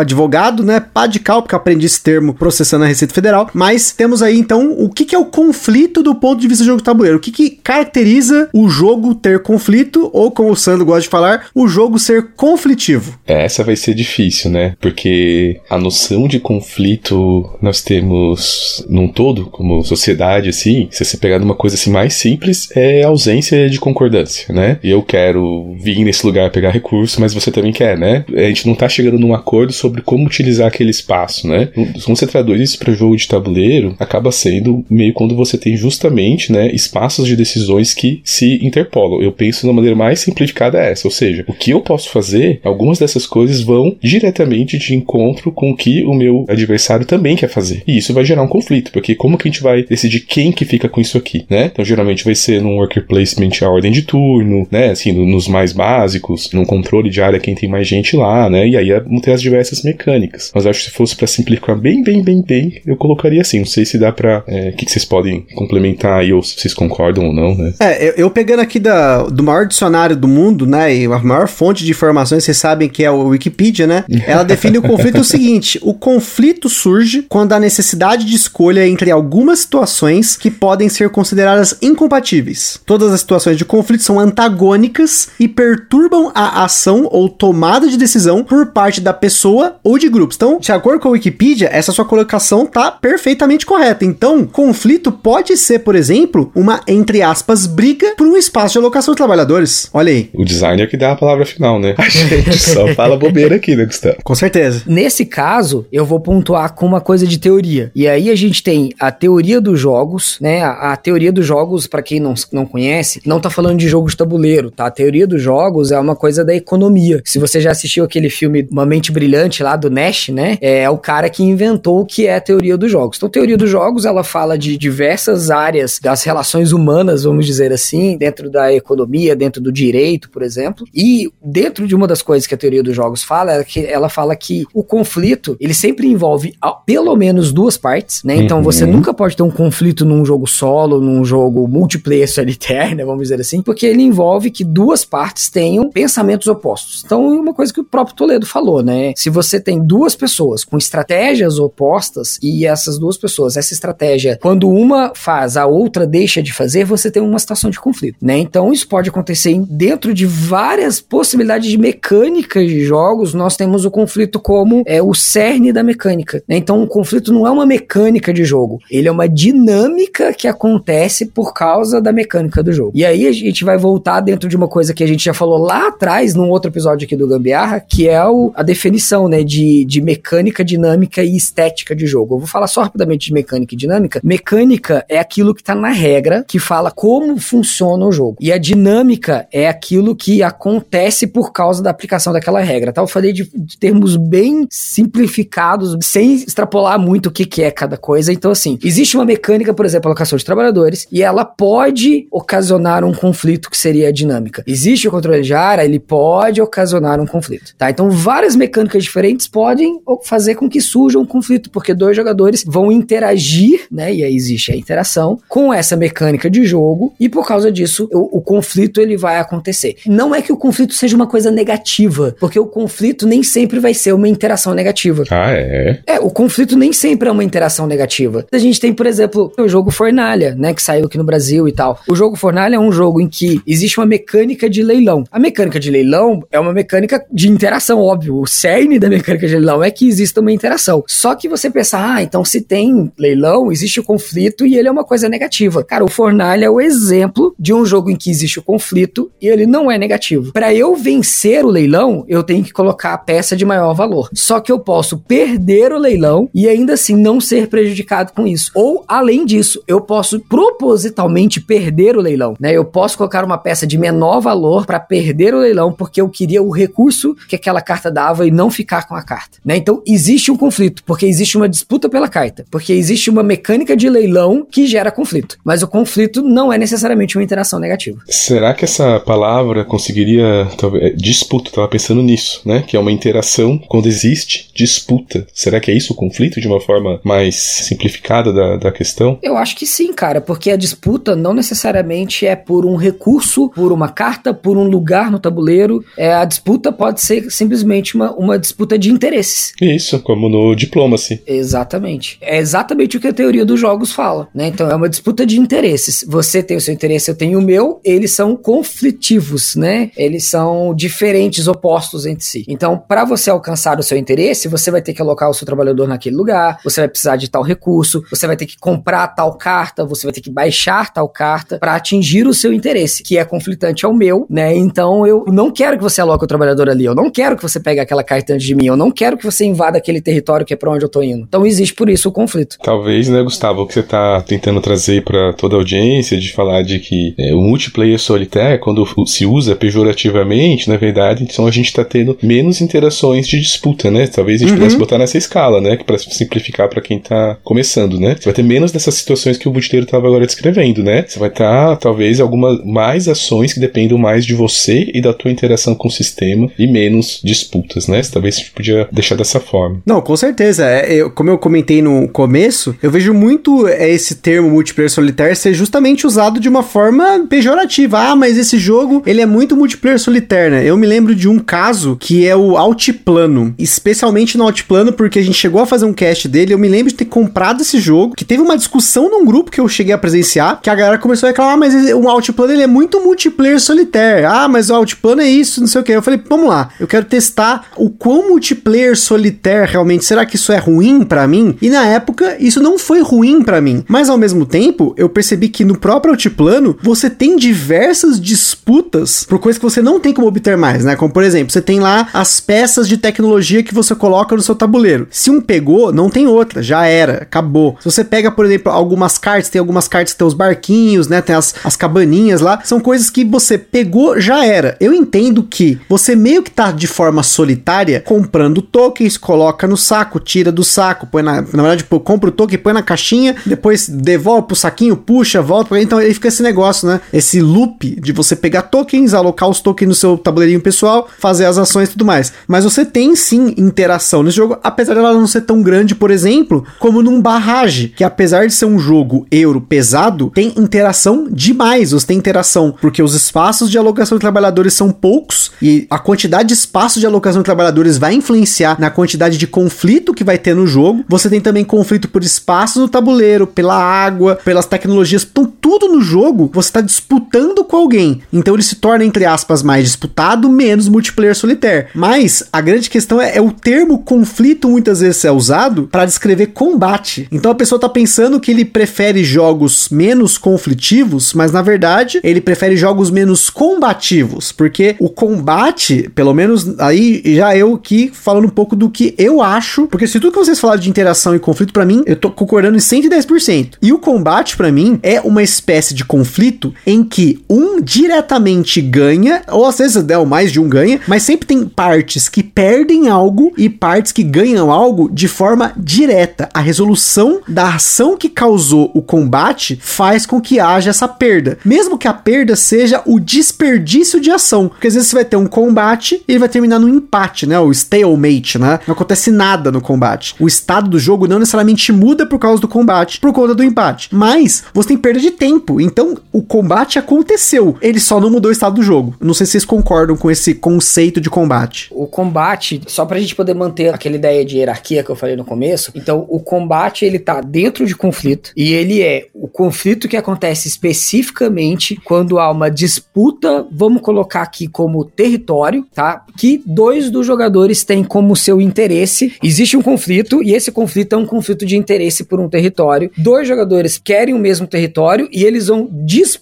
[0.00, 0.80] advogado, né?
[0.80, 4.38] Pá de cal, porque eu aprendi esse termo processando a Receita Federal, mas temos aí
[4.38, 7.20] então o que, que é o conflito do ponto de vista do jogo tabuleiro, o
[7.20, 11.68] que, que caracteriza o jogo ter conflito, ou como o Sandro gosta de falar, o
[11.68, 13.18] jogo ser conflitivo.
[13.26, 14.74] Essa vai ser difícil, né?
[14.80, 21.38] Porque a noção de conflito nós temos num todo, como sociedade, assim, se você pegar
[21.38, 24.78] numa coisa assim mais simples, é ausência de concordância, né?
[24.82, 28.24] Eu quero vir nesse lugar pegar recurso, mas você também quer, né?
[28.34, 31.68] A gente não tá chegando num acordo sobre como utilizar aquele espaço, né?
[31.74, 36.50] Quando você traduz isso para jogo de tabuleiro, acaba sendo meio quando você tem justamente,
[36.50, 39.22] né, espaços de decisões que se interpolam.
[39.22, 42.10] Eu penso de uma maneira mais simplificada é essa, ou seja, o que eu posso
[42.10, 47.36] fazer, algumas dessas coisas vão diretamente de encontro com o que o meu adversário também
[47.36, 47.82] quer fazer.
[47.86, 50.64] E isso vai gerar um conflito, porque como que a gente vai decidir quem que
[50.64, 51.66] fica com isso aqui, né?
[51.72, 54.90] Então geralmente vai ser num worker placement a ordem de turno, né?
[54.90, 58.66] Assim, no- nos mais básicos, num controle de área quem tem mais gente lá, né?
[58.66, 58.88] E aí
[59.22, 60.50] ter as diversas mecânicas.
[60.54, 63.58] Mas acho que se fosse pra simplificar bem, bem, bem, bem, eu colocaria assim.
[63.60, 64.42] Não sei se dá pra.
[64.46, 67.72] é, O que, que vocês podem complementar aí, ou se vocês concordam ou não, né?
[67.80, 71.48] É, eu, eu pegando aqui da, do maior dicionário do mundo, né, e a maior
[71.48, 74.04] fonte de informações, vocês sabem que é o Wikipedia, né?
[74.26, 79.10] Ela define o conflito o seguinte: o conflito surge quando há necessidade de escolha entre
[79.10, 82.78] algumas situações que podem ser consideradas incompatíveis.
[82.84, 88.44] Todas as situações de conflito são antagônicas e perturbam a ação ou tomada de decisão
[88.44, 90.36] por parte da pessoa ou de grupos.
[90.36, 94.04] Então, de acordo com a Wikipedia, essa sua colocação tá perfeitamente correta.
[94.04, 99.14] Então, conflito pode ser, por exemplo, uma, entre aspas, briga por um espaço de alocação
[99.14, 99.88] de trabalhadores.
[99.92, 100.30] Olha aí.
[100.34, 101.94] O designer que dá a palavra final, né?
[101.98, 104.16] A gente só fala bobeira aqui, né, Gustavo?
[104.22, 104.82] Com certeza.
[104.86, 107.90] Nesse caso, eu vou pontuar com uma coisa de teoria.
[107.94, 110.62] E aí a gente tem a teoria dos jogos, né?
[110.62, 114.08] A, a teoria dos jogos, pra quem não, não conhece, não tá falando de jogo
[114.08, 114.86] de tabuleiro, tá?
[114.86, 117.20] A teoria dos jogos é uma coisa da economia.
[117.24, 120.58] Se você já assistiu aquele filme Uma Mente Brilhante lá do Nash, né?
[120.60, 123.16] É o cara que inventou o que é a teoria dos jogos.
[123.16, 127.72] Então, a teoria dos jogos, ela fala de diversas áreas das relações humanas, vamos dizer
[127.72, 130.86] assim, dentro da economia, dentro do direito, por exemplo.
[130.94, 134.08] E dentro de uma das coisas que a teoria dos jogos fala, é que ela
[134.08, 138.36] fala que o conflito, ele sempre envolve pelo menos duas partes, né?
[138.36, 138.64] Então Uhum.
[138.64, 143.04] você nunca pode ter um conflito num jogo solo, num jogo multiplayer solitário, né?
[143.04, 147.02] Vamos dizer assim, porque ele envolve que duas partes tenham pensamentos opostos.
[147.04, 149.12] Então, é uma coisa que o próprio Toledo falou, né?
[149.16, 154.68] Se você tem duas pessoas com estratégias opostas e essas duas pessoas, essa estratégia, quando
[154.68, 158.38] uma faz, a outra deixa de fazer, você tem uma situação de conflito, né?
[158.38, 163.34] Então, isso pode acontecer dentro de várias possibilidades de mecânicas de jogos.
[163.34, 166.56] Nós temos o conflito como é o cerne da mecânica, né?
[166.56, 171.26] Então, o conflito não é uma mecânica de jogo, ele é uma dinâmica que acontece
[171.26, 172.92] por causa da mecânica do jogo.
[172.94, 175.58] E aí a gente vai voltar dentro de uma coisa que a gente já falou
[175.58, 179.84] lá atrás, num outro episódio aqui do Gambiarra, que é o- a definição, né, de,
[179.84, 182.34] de mecânica, dinâmica e estética de jogo.
[182.34, 184.20] Eu vou falar só rapidamente de mecânica e dinâmica.
[184.22, 188.36] Mecânica é aquilo que tá na regra, que fala como funciona o jogo.
[188.40, 193.00] E a dinâmica é aquilo que acontece por causa da aplicação daquela regra, tá?
[193.00, 197.96] Eu falei de, de termos bem simplificados, sem extrapolar muito o que, que é cada
[197.96, 198.32] coisa.
[198.32, 203.12] Então, assim, existe uma mecânica, por exemplo, alocação de trabalhadores, e ela pode ocasionar um
[203.12, 204.62] conflito que seria a dinâmica.
[204.66, 207.90] Existe o controle de área, ele pode ocasionar um conflito, tá?
[207.90, 212.90] Então, várias mecânicas diferentes podem fazer com que surja um conflito, porque dois jogadores vão
[212.90, 214.12] interagir, né?
[214.12, 218.38] E aí existe a interação com essa mecânica de jogo, e por causa disso, o,
[218.38, 219.96] o conflito ele vai acontecer.
[220.06, 223.94] Não é que o conflito seja uma coisa negativa, porque o conflito nem sempre vai
[223.94, 225.24] ser uma interação negativa.
[225.30, 226.00] Ah, é?
[226.06, 228.46] É, o conflito nem sempre é uma interação negativa.
[228.52, 231.72] A gente tem, por exemplo, o jogo Fornalha, né, que saiu aqui no Brasil e
[231.72, 232.00] tal.
[232.08, 235.24] O jogo Fornalha é um jogo em que existe uma mecânica de leilão.
[235.30, 238.40] A mecânica de leilão é uma mecânica de interação, óbvio.
[238.40, 241.04] O cerne da mecânica de leilão é que exista uma interação.
[241.06, 244.90] Só que você pensa, ah, então se tem leilão, existe o conflito e ele é
[244.90, 245.84] uma coisa negativa.
[245.84, 249.48] Cara, o Fornalha é o exemplo de um jogo em que existe o conflito e
[249.48, 250.52] ele não é negativo.
[250.52, 254.30] Para eu vencer o leilão, eu tenho que colocar a peça de maior valor.
[254.32, 258.70] Só que eu posso perder o leilão e ainda assim não ser prejudicado com isso.
[258.72, 262.72] Ou, além disso, eu posso propositalmente perder o leilão, né?
[262.72, 266.62] Eu posso colocar uma peça de menor valor para perder o leilão porque eu queria
[266.62, 269.76] o recurso que aquela carta dava e não ficar com a carta, né?
[269.76, 274.08] Então, existe um conflito, porque existe uma disputa pela carta, porque existe uma mecânica de
[274.08, 275.58] leilão que gera conflito.
[275.64, 278.20] Mas o conflito não é necessariamente uma interação negativa.
[278.28, 280.68] Será que essa palavra conseguiria.
[280.76, 282.84] Talvez, é, disputa, tava pensando nisso, né?
[282.86, 285.46] Que é uma interação quando existe disputa.
[285.52, 289.38] Será que é isso o conflito de uma forma mais simplificada da, da questão?
[289.42, 293.92] Eu acho que sim, cara, porque a disputa não necessariamente é por um recurso, por
[293.92, 296.04] uma carta, por um lugar no tabuleiro.
[296.16, 299.72] É, a disputa pode ser simplesmente uma, uma disputa de interesses.
[299.80, 301.42] Isso, como no Diplomacy.
[301.46, 302.38] Exatamente.
[302.40, 304.68] É exatamente o que a teoria dos jogos fala, né?
[304.68, 306.24] Então é uma disputa de interesses.
[306.28, 310.10] Você tem o seu interesse, eu tenho o meu, eles são conflitivos, né?
[310.16, 312.64] Eles são diferentes, opostos entre si.
[312.66, 316.08] Então, para você alcançar o seu interesse, você vai ter que alocar o seu trabalhador
[316.08, 320.04] naquele lugar, você vai precisar de tal recurso, você vai ter que comprar tal carta,
[320.04, 324.04] você vai ter que baixar tal carta para atingir o seu interesse, que é conflitante
[324.06, 324.74] ao meu, né?
[324.74, 327.78] Então, eu não quero que você aloque o trabalhador ali, eu não quero que você
[327.78, 330.72] pegue aquela carta antes de mim, eu não quero que você invada aquele território que
[330.72, 331.44] é para onde eu tô indo.
[331.46, 332.78] Então, existe por isso o conflito.
[332.82, 336.82] Talvez, né, Gustavo, o que você tá tentando trazer para toda a audiência de falar
[336.82, 341.92] de que é, o multiplayer solitário, quando se usa pejorativamente, na verdade, então a gente
[341.92, 344.26] tá tendo menos interações de disputa, né?
[344.26, 344.78] Talvez a gente uhum.
[344.78, 345.96] pudesse botar nessa escala, né?
[345.96, 348.36] Para simplificar para quem tá começando, né?
[348.38, 351.24] Você vai ter menos dessas situações que o Butiteiro tava agora descrevendo, né?
[351.26, 355.32] Você vai ter, tá, talvez, algumas mais ações que dependam mais de você e da
[355.32, 358.22] tua interação com o sistema e menos disputas, né?
[358.30, 360.00] Talvez a gente podia deixar dessa forma.
[360.06, 360.88] Não, com certeza.
[360.88, 365.56] É, eu, como eu comentei no começo, eu vejo muito é, esse termo multiplayer solitário
[365.56, 368.18] ser justamente usado de uma forma pejorativa.
[368.18, 370.84] Ah, mas esse jogo, ele é muito multiplayer solitário, né?
[370.84, 375.42] Eu me lembro de um caso que é o Altiplano, especialmente no Altiplano porque a
[375.42, 378.34] gente chegou a fazer um cast dele, eu me lembro de ter comprado esse jogo,
[378.34, 381.46] que teve uma discussão num grupo que eu cheguei a presenciar, que a galera começou
[381.46, 384.48] a reclamar, ah, mas o Altiplano ele é muito multiplayer solitário.
[384.48, 386.12] Ah, mas o Altiplano é isso, não sei o que.
[386.12, 390.72] Eu falei, vamos lá, eu quero testar o quão multiplayer solitário realmente, será que isso
[390.72, 391.76] é ruim para mim?
[391.80, 395.68] E na época, isso não foi ruim para mim, mas ao mesmo tempo, eu percebi
[395.68, 400.46] que no próprio Altiplano, você tem diversas disputas por coisas que você não tem como
[400.46, 401.16] obter mais, né?
[401.16, 404.74] Como por exemplo, você tem lá as peças de tecnologia que você coloca no seu
[404.74, 405.26] tabuleiro.
[405.30, 407.96] Se um pegou, não tem outra, já era, acabou.
[408.00, 411.40] Se você pega, por exemplo, algumas cartas, tem algumas cartas que tem os barquinhos, né?
[411.40, 414.96] Tem as, as cabaninhas lá, são coisas que você pegou, já era.
[415.00, 420.40] Eu entendo que você meio que tá de forma solitária comprando tokens, coloca no saco,
[420.40, 421.56] tira do saco, põe na.
[421.60, 425.98] Na verdade, compra o token, põe na caixinha, depois devolve pro saquinho, puxa, volta.
[426.00, 427.20] Então aí fica esse negócio, né?
[427.32, 431.78] Esse loop de você pegar tokens, alocar os tokens no seu tabuleirinho pessoal, fazer as
[431.78, 432.52] ações e tudo mais.
[432.66, 436.84] Mas você tem sim interação nesse jogo, apesar dela não ser tão grande, por exemplo,
[436.98, 442.12] como num Barrage, que apesar de ser um jogo euro pesado, tem interação demais.
[442.12, 446.68] Você tem interação porque os espaços de alocação de trabalhadores são poucos e a quantidade
[446.68, 450.74] de espaços de alocação de trabalhadores vai influenciar na quantidade de conflito que vai ter
[450.74, 451.24] no jogo.
[451.28, 455.46] Você tem também conflito por espaços no tabuleiro, pela água, pelas tecnologias.
[455.48, 458.42] Então, tudo no jogo você está disputando com alguém.
[458.52, 462.06] Então, ele se torna, entre aspas, mais disputado, menos multiplayer solitário.
[462.14, 466.68] Mas a grande questão é, é o termo conflito muitas vezes é usado para descrever
[466.68, 467.48] combate.
[467.50, 472.60] Então, a pessoa está pensando que ele prefere jogos menos conflitivos, mas na verdade ele
[472.60, 478.70] prefere jogos menos combativos, porque o combate, pelo menos aí já eu aqui falando um
[478.70, 481.92] pouco do que eu acho, porque se tudo que vocês falaram de interação e conflito
[481.92, 483.94] para mim, eu tô concordando em 110%.
[484.02, 489.00] E o combate para mim é uma espécie de conflito conflito em que um diretamente
[489.00, 493.28] ganha, ou às vezes né, mais de um ganha, mas sempre tem partes que perdem
[493.28, 496.68] algo e partes que ganham algo de forma direta.
[496.74, 502.18] A resolução da ação que causou o combate faz com que haja essa perda, mesmo
[502.18, 505.66] que a perda seja o desperdício de ação, porque às vezes você vai ter um
[505.66, 507.78] combate e ele vai terminar no empate, né?
[507.78, 509.00] O stalemate, né?
[509.06, 510.54] Não acontece nada no combate.
[510.60, 514.28] O estado do jogo não necessariamente muda por causa do combate, por conta do empate,
[514.32, 516.00] mas você tem perda de tempo.
[516.00, 519.34] Então o combate aconteceu, ele só não mudou o estado do jogo.
[519.40, 522.08] Não sei se vocês concordam com esse conceito de combate.
[522.10, 525.64] O combate, só pra gente poder manter aquela ideia de hierarquia que eu falei no
[525.64, 530.36] começo, então o combate ele tá dentro de conflito e ele é o conflito que
[530.36, 536.44] acontece especificamente quando há uma disputa, vamos colocar aqui como território, tá?
[536.58, 539.54] Que dois dos jogadores têm como seu interesse.
[539.62, 543.30] Existe um conflito e esse conflito é um conflito de interesse por um território.
[543.38, 546.55] Dois jogadores querem o mesmo território e eles vão disputar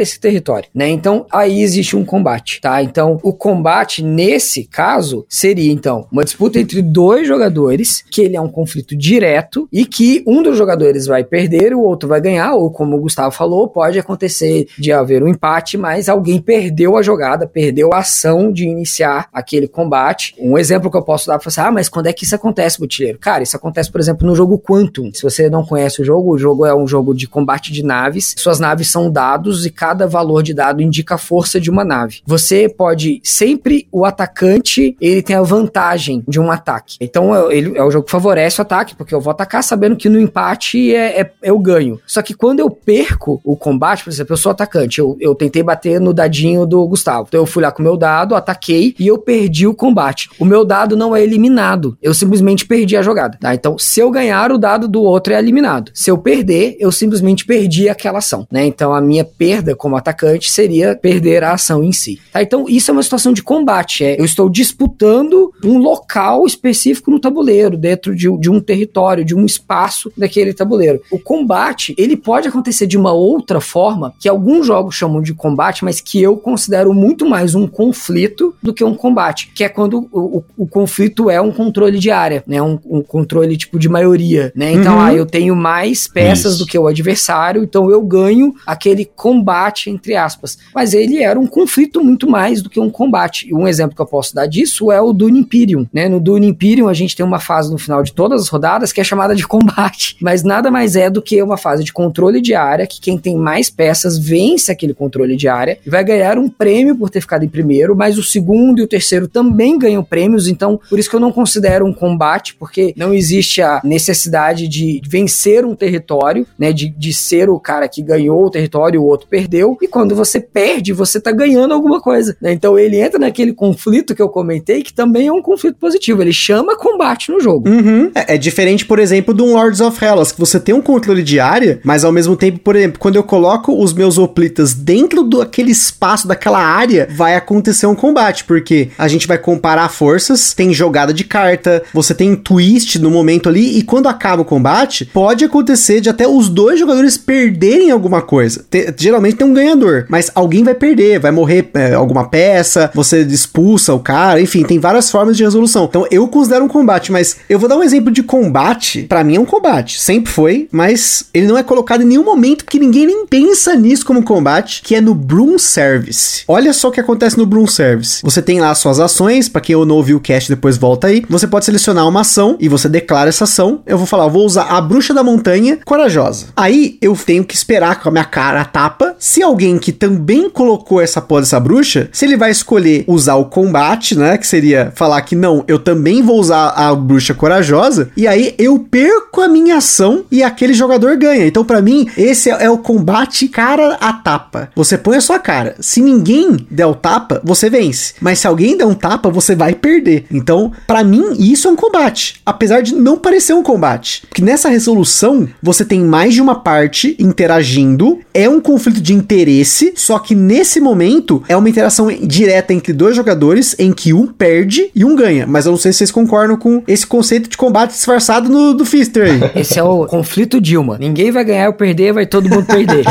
[0.00, 0.88] esse território, né?
[0.88, 2.82] Então aí existe um combate, tá?
[2.82, 8.40] Então o combate nesse caso seria então uma disputa entre dois jogadores, que ele é
[8.40, 12.70] um conflito direto e que um dos jogadores vai perder, o outro vai ganhar, ou
[12.70, 17.46] como o Gustavo falou, pode acontecer de haver um empate, mas alguém perdeu a jogada,
[17.46, 20.34] perdeu a ação de iniciar aquele combate.
[20.38, 22.78] Um exemplo que eu posso dar para você, ah, mas quando é que isso acontece,
[22.78, 23.18] Botilheiro?
[23.18, 25.10] Cara, isso acontece, por exemplo, no jogo Quantum.
[25.12, 28.34] Se você não conhece o jogo, o jogo é um jogo de combate de naves.
[28.36, 32.20] Suas naves são dados e cada valor de dado indica a força de uma nave.
[32.26, 36.96] Você pode sempre o atacante, ele tem a vantagem de um ataque.
[37.00, 39.96] Então é, ele é o jogo que favorece o ataque, porque eu vou atacar sabendo
[39.96, 42.00] que no empate é, é eu ganho.
[42.06, 45.62] Só que quando eu perco o combate, por exemplo, eu sou atacante, eu, eu tentei
[45.62, 47.26] bater no dadinho do Gustavo.
[47.28, 50.28] Então eu fui lá com o meu dado, ataquei e eu perdi o combate.
[50.38, 53.38] O meu dado não é eliminado, eu simplesmente perdi a jogada.
[53.40, 53.54] Tá?
[53.54, 55.90] Então, se eu ganhar, o dado do outro é eliminado.
[55.94, 58.46] Se eu perder, eu simplesmente perdi aquela ação.
[58.50, 58.66] Né?
[58.66, 62.18] Então a minha perda como atacante seria perder a ação em si.
[62.32, 62.42] Tá?
[62.42, 64.04] Então isso é uma situação de combate.
[64.04, 69.34] É, eu estou disputando um local específico no tabuleiro, dentro de, de um território, de
[69.34, 71.00] um espaço daquele tabuleiro.
[71.10, 75.84] O combate, ele pode acontecer de uma outra forma, que alguns jogos chamam de combate,
[75.84, 80.08] mas que eu considero muito mais um conflito do que um combate, que é quando
[80.12, 82.60] o, o, o conflito é um controle de área, né?
[82.62, 84.72] Um, um controle tipo de maioria, né?
[84.72, 85.00] Então, uhum.
[85.00, 86.64] ah, eu tenho mais peças Isso.
[86.64, 90.56] do que o adversário, então eu ganho aquele combate, entre aspas.
[90.72, 93.48] Mas ele era um conflito muito mais do que um combate.
[93.48, 96.08] E um exemplo que eu posso dar disso é o Dune Imperium, né?
[96.08, 99.00] No Dune Imperium a gente tem uma fase no final de todas as rodadas que
[99.00, 102.54] é chamada de combate, mas nada mais é do que uma fase de controle de
[102.54, 106.48] área, que quem tem mais peças vence aquele controle de área e vai ganhar um
[106.48, 110.46] prêmio por ter ficado em primeiro, mas o segundo e o terceiro também ganham prêmios,
[110.46, 115.02] então por isso que eu não considero um combate, porque não existe a necessidade de
[115.04, 116.72] vencer um território, né?
[116.72, 120.92] De, de ser o cara que ganhou o território outro perdeu, e quando você perde,
[120.92, 122.52] você tá ganhando alguma coisa, né?
[122.52, 126.32] Então ele entra naquele conflito que eu comentei, que também é um conflito positivo, ele
[126.32, 127.68] chama combate no jogo.
[127.68, 128.10] Uhum.
[128.14, 131.40] É, é, diferente, por exemplo, do Lords of Hellas, que você tem um controle de
[131.40, 135.70] área, mas ao mesmo tempo, por exemplo, quando eu coloco os meus hoplitas dentro daquele
[135.70, 141.12] espaço, daquela área, vai acontecer um combate, porque a gente vai comparar forças, tem jogada
[141.12, 146.00] de carta, você tem twist no momento ali, e quando acaba o combate, pode acontecer
[146.00, 148.64] de até os dois jogadores perderem alguma coisa.
[148.98, 153.94] Geralmente tem um ganhador, mas alguém vai perder, vai morrer é, alguma peça, você expulsa
[153.94, 155.84] o cara, enfim, tem várias formas de resolução.
[155.84, 159.02] Então eu considero um combate, mas eu vou dar um exemplo de combate.
[159.02, 162.64] Para mim é um combate, sempre foi, mas ele não é colocado em nenhum momento
[162.64, 166.42] que ninguém nem pensa nisso como combate, que é no Broom Service.
[166.48, 168.20] Olha só o que acontece no Broom Service.
[168.22, 171.24] Você tem lá suas ações, para quem não ouviu o cast depois volta aí.
[171.28, 173.80] Você pode selecionar uma ação e você declara essa ação.
[173.86, 176.46] Eu vou falar, vou usar a bruxa da montanha corajosa.
[176.56, 179.14] Aí eu tenho que esperar com a minha cara a tapa.
[179.18, 183.44] Se alguém que também colocou essa porra dessa bruxa, se ele vai escolher usar o
[183.44, 188.26] combate, né, que seria falar que não, eu também vou usar a bruxa corajosa, e
[188.26, 191.46] aí eu perco a minha ação e aquele jogador ganha.
[191.46, 194.70] Então, para mim, esse é, o combate cara a tapa.
[194.74, 195.76] Você põe a sua cara.
[195.80, 198.14] Se ninguém der o tapa, você vence.
[198.20, 200.26] Mas se alguém der um tapa, você vai perder.
[200.30, 202.40] Então, para mim, isso é um combate.
[202.44, 204.22] Apesar de não parecer um combate.
[204.28, 208.20] Porque nessa resolução, você tem mais de uma parte interagindo.
[208.32, 209.92] É um de interesse.
[209.96, 214.90] Só que nesse momento, é uma interação direta entre dois jogadores em que um perde
[214.94, 215.46] e um ganha.
[215.46, 218.84] Mas eu não sei se vocês concordam com esse conceito de combate disfarçado no, do
[218.84, 219.40] Fister aí.
[219.60, 220.96] Esse é o conflito Dilma.
[220.98, 223.04] Ninguém vai ganhar ou perder, vai todo mundo perder.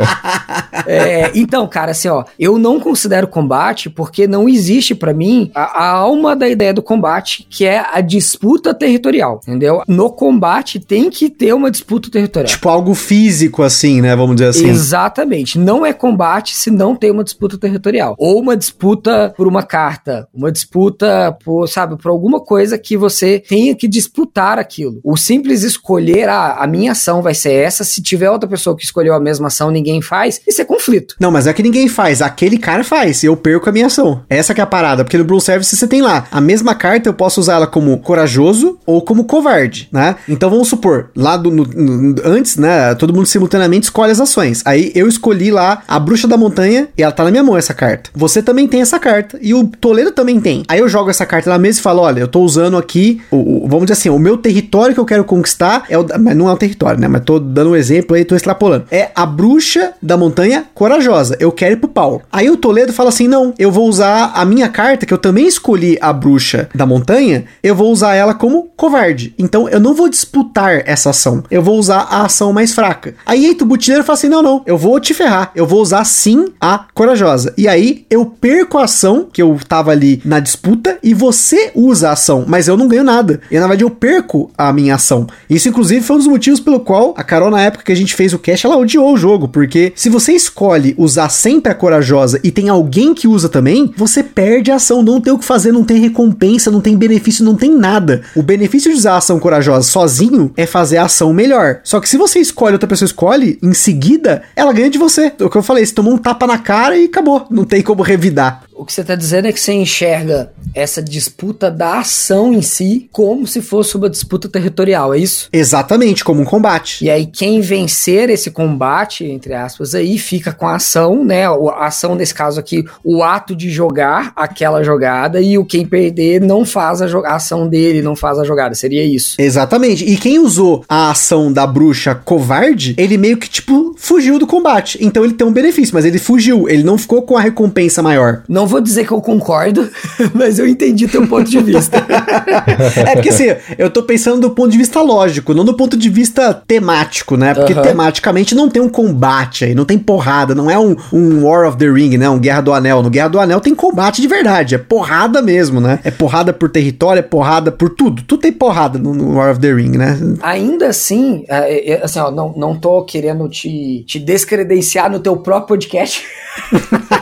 [0.86, 5.84] é, então, cara, assim, ó, eu não considero combate porque não existe para mim a,
[5.84, 9.82] a, alma da ideia do combate, que é a disputa territorial, entendeu?
[9.86, 12.52] No combate tem que ter uma disputa territorial.
[12.52, 14.14] Tipo algo físico, assim, né?
[14.14, 14.71] Vamos dizer assim.
[14.72, 15.58] Exatamente.
[15.58, 18.14] Não é combate se não tem uma disputa territorial.
[18.18, 20.28] Ou uma disputa por uma carta.
[20.34, 25.00] Uma disputa por, sabe, por alguma coisa que você tenha que disputar aquilo.
[25.04, 28.84] O simples escolher, ah, a minha ação vai ser essa, se tiver outra pessoa que
[28.84, 31.14] escolheu a mesma ação, ninguém faz, isso é conflito.
[31.20, 32.22] Não, mas é que ninguém faz.
[32.22, 33.22] Aquele cara faz.
[33.22, 34.22] Eu perco a minha ação.
[34.28, 35.04] Essa que é a parada.
[35.04, 37.98] Porque no Blue Service você tem lá a mesma carta, eu posso usar ela como
[37.98, 40.16] corajoso ou como covarde, né?
[40.28, 42.94] Então vamos supor, lá do, no, no, antes, né?
[42.94, 44.61] Todo mundo simultaneamente escolhe as ações.
[44.64, 47.74] Aí eu escolhi lá a bruxa da montanha e ela tá na minha mão essa
[47.74, 48.10] carta.
[48.14, 50.62] Você também tem essa carta e o Toledo também tem.
[50.68, 53.64] Aí eu jogo essa carta na mesa e falo: olha, eu tô usando aqui, o,
[53.64, 56.06] o, vamos dizer assim, o meu território que eu quero conquistar é o.
[56.20, 57.08] Mas não é o território, né?
[57.08, 58.86] Mas tô dando um exemplo aí, tô extrapolando.
[58.90, 61.36] É a bruxa da montanha corajosa.
[61.38, 62.22] Eu quero ir pro pau.
[62.30, 65.46] Aí o Toledo fala assim: não, eu vou usar a minha carta, que eu também
[65.46, 69.34] escolhi a bruxa da montanha, eu vou usar ela como covarde.
[69.38, 71.44] Então eu não vou disputar essa ação.
[71.50, 73.14] Eu vou usar a ação mais fraca.
[73.24, 75.50] Aí o butileiro fala assim: não, não, eu vou te ferrar.
[75.54, 77.54] Eu vou usar sim a corajosa.
[77.56, 82.10] E aí eu perco a ação que eu tava ali na disputa e você usa
[82.10, 83.40] a ação, mas eu não ganho nada.
[83.50, 85.26] E na verdade eu perco a minha ação.
[85.48, 88.14] Isso, inclusive, foi um dos motivos pelo qual a Carol, na época que a gente
[88.14, 89.48] fez o cast, ela odiou o jogo.
[89.48, 94.22] Porque se você escolhe usar sempre a corajosa e tem alguém que usa também, você
[94.22, 95.02] perde a ação.
[95.02, 98.22] Não tem o que fazer, não tem recompensa, não tem benefício, não tem nada.
[98.34, 101.80] O benefício de usar a ação corajosa sozinho é fazer a ação melhor.
[101.84, 105.32] Só que se você escolhe, outra pessoa escolhe, em seguida, ela ganha de você.
[105.40, 107.46] O que eu falei, você tomou um tapa na cara e acabou.
[107.50, 108.62] Não tem como revidar.
[108.74, 113.08] O que você está dizendo é que você enxerga essa disputa da ação em si
[113.12, 115.48] como se fosse uma disputa territorial, é isso?
[115.52, 117.04] Exatamente, como um combate.
[117.04, 121.46] E aí, quem vencer esse combate, entre aspas, aí fica com a ação, né?
[121.46, 126.40] A ação, nesse caso aqui, o ato de jogar aquela jogada, e o quem perder
[126.40, 128.74] não faz a, a ação dele, não faz a jogada.
[128.74, 129.36] Seria isso.
[129.38, 130.04] Exatamente.
[130.04, 134.98] E quem usou a ação da bruxa covarde, ele meio que, tipo, fugiu do combate.
[135.00, 136.68] Então ele tem um benefício, mas ele fugiu.
[136.68, 138.42] Ele não ficou com a recompensa maior.
[138.48, 139.88] Não vou dizer que eu concordo,
[140.34, 141.98] mas eu entendi teu ponto de vista.
[143.06, 143.46] é porque assim,
[143.78, 147.54] eu tô pensando do ponto de vista lógico, não do ponto de vista temático, né?
[147.54, 147.82] Porque uhum.
[147.82, 151.76] tematicamente não tem um combate aí, não tem porrada, não é um, um War of
[151.76, 152.28] the Ring, né?
[152.28, 153.02] Um Guerra do Anel.
[153.02, 156.00] No Guerra do Anel tem combate de verdade, é porrada mesmo, né?
[156.04, 158.22] É porrada por território, é porrada por tudo.
[158.22, 160.18] Tudo tem porrada no, no War of the Ring, né?
[160.42, 165.36] Ainda assim, é, é, assim, ó, não, não tô querendo te, te descredenciar no teu
[165.36, 166.24] próprio podcast.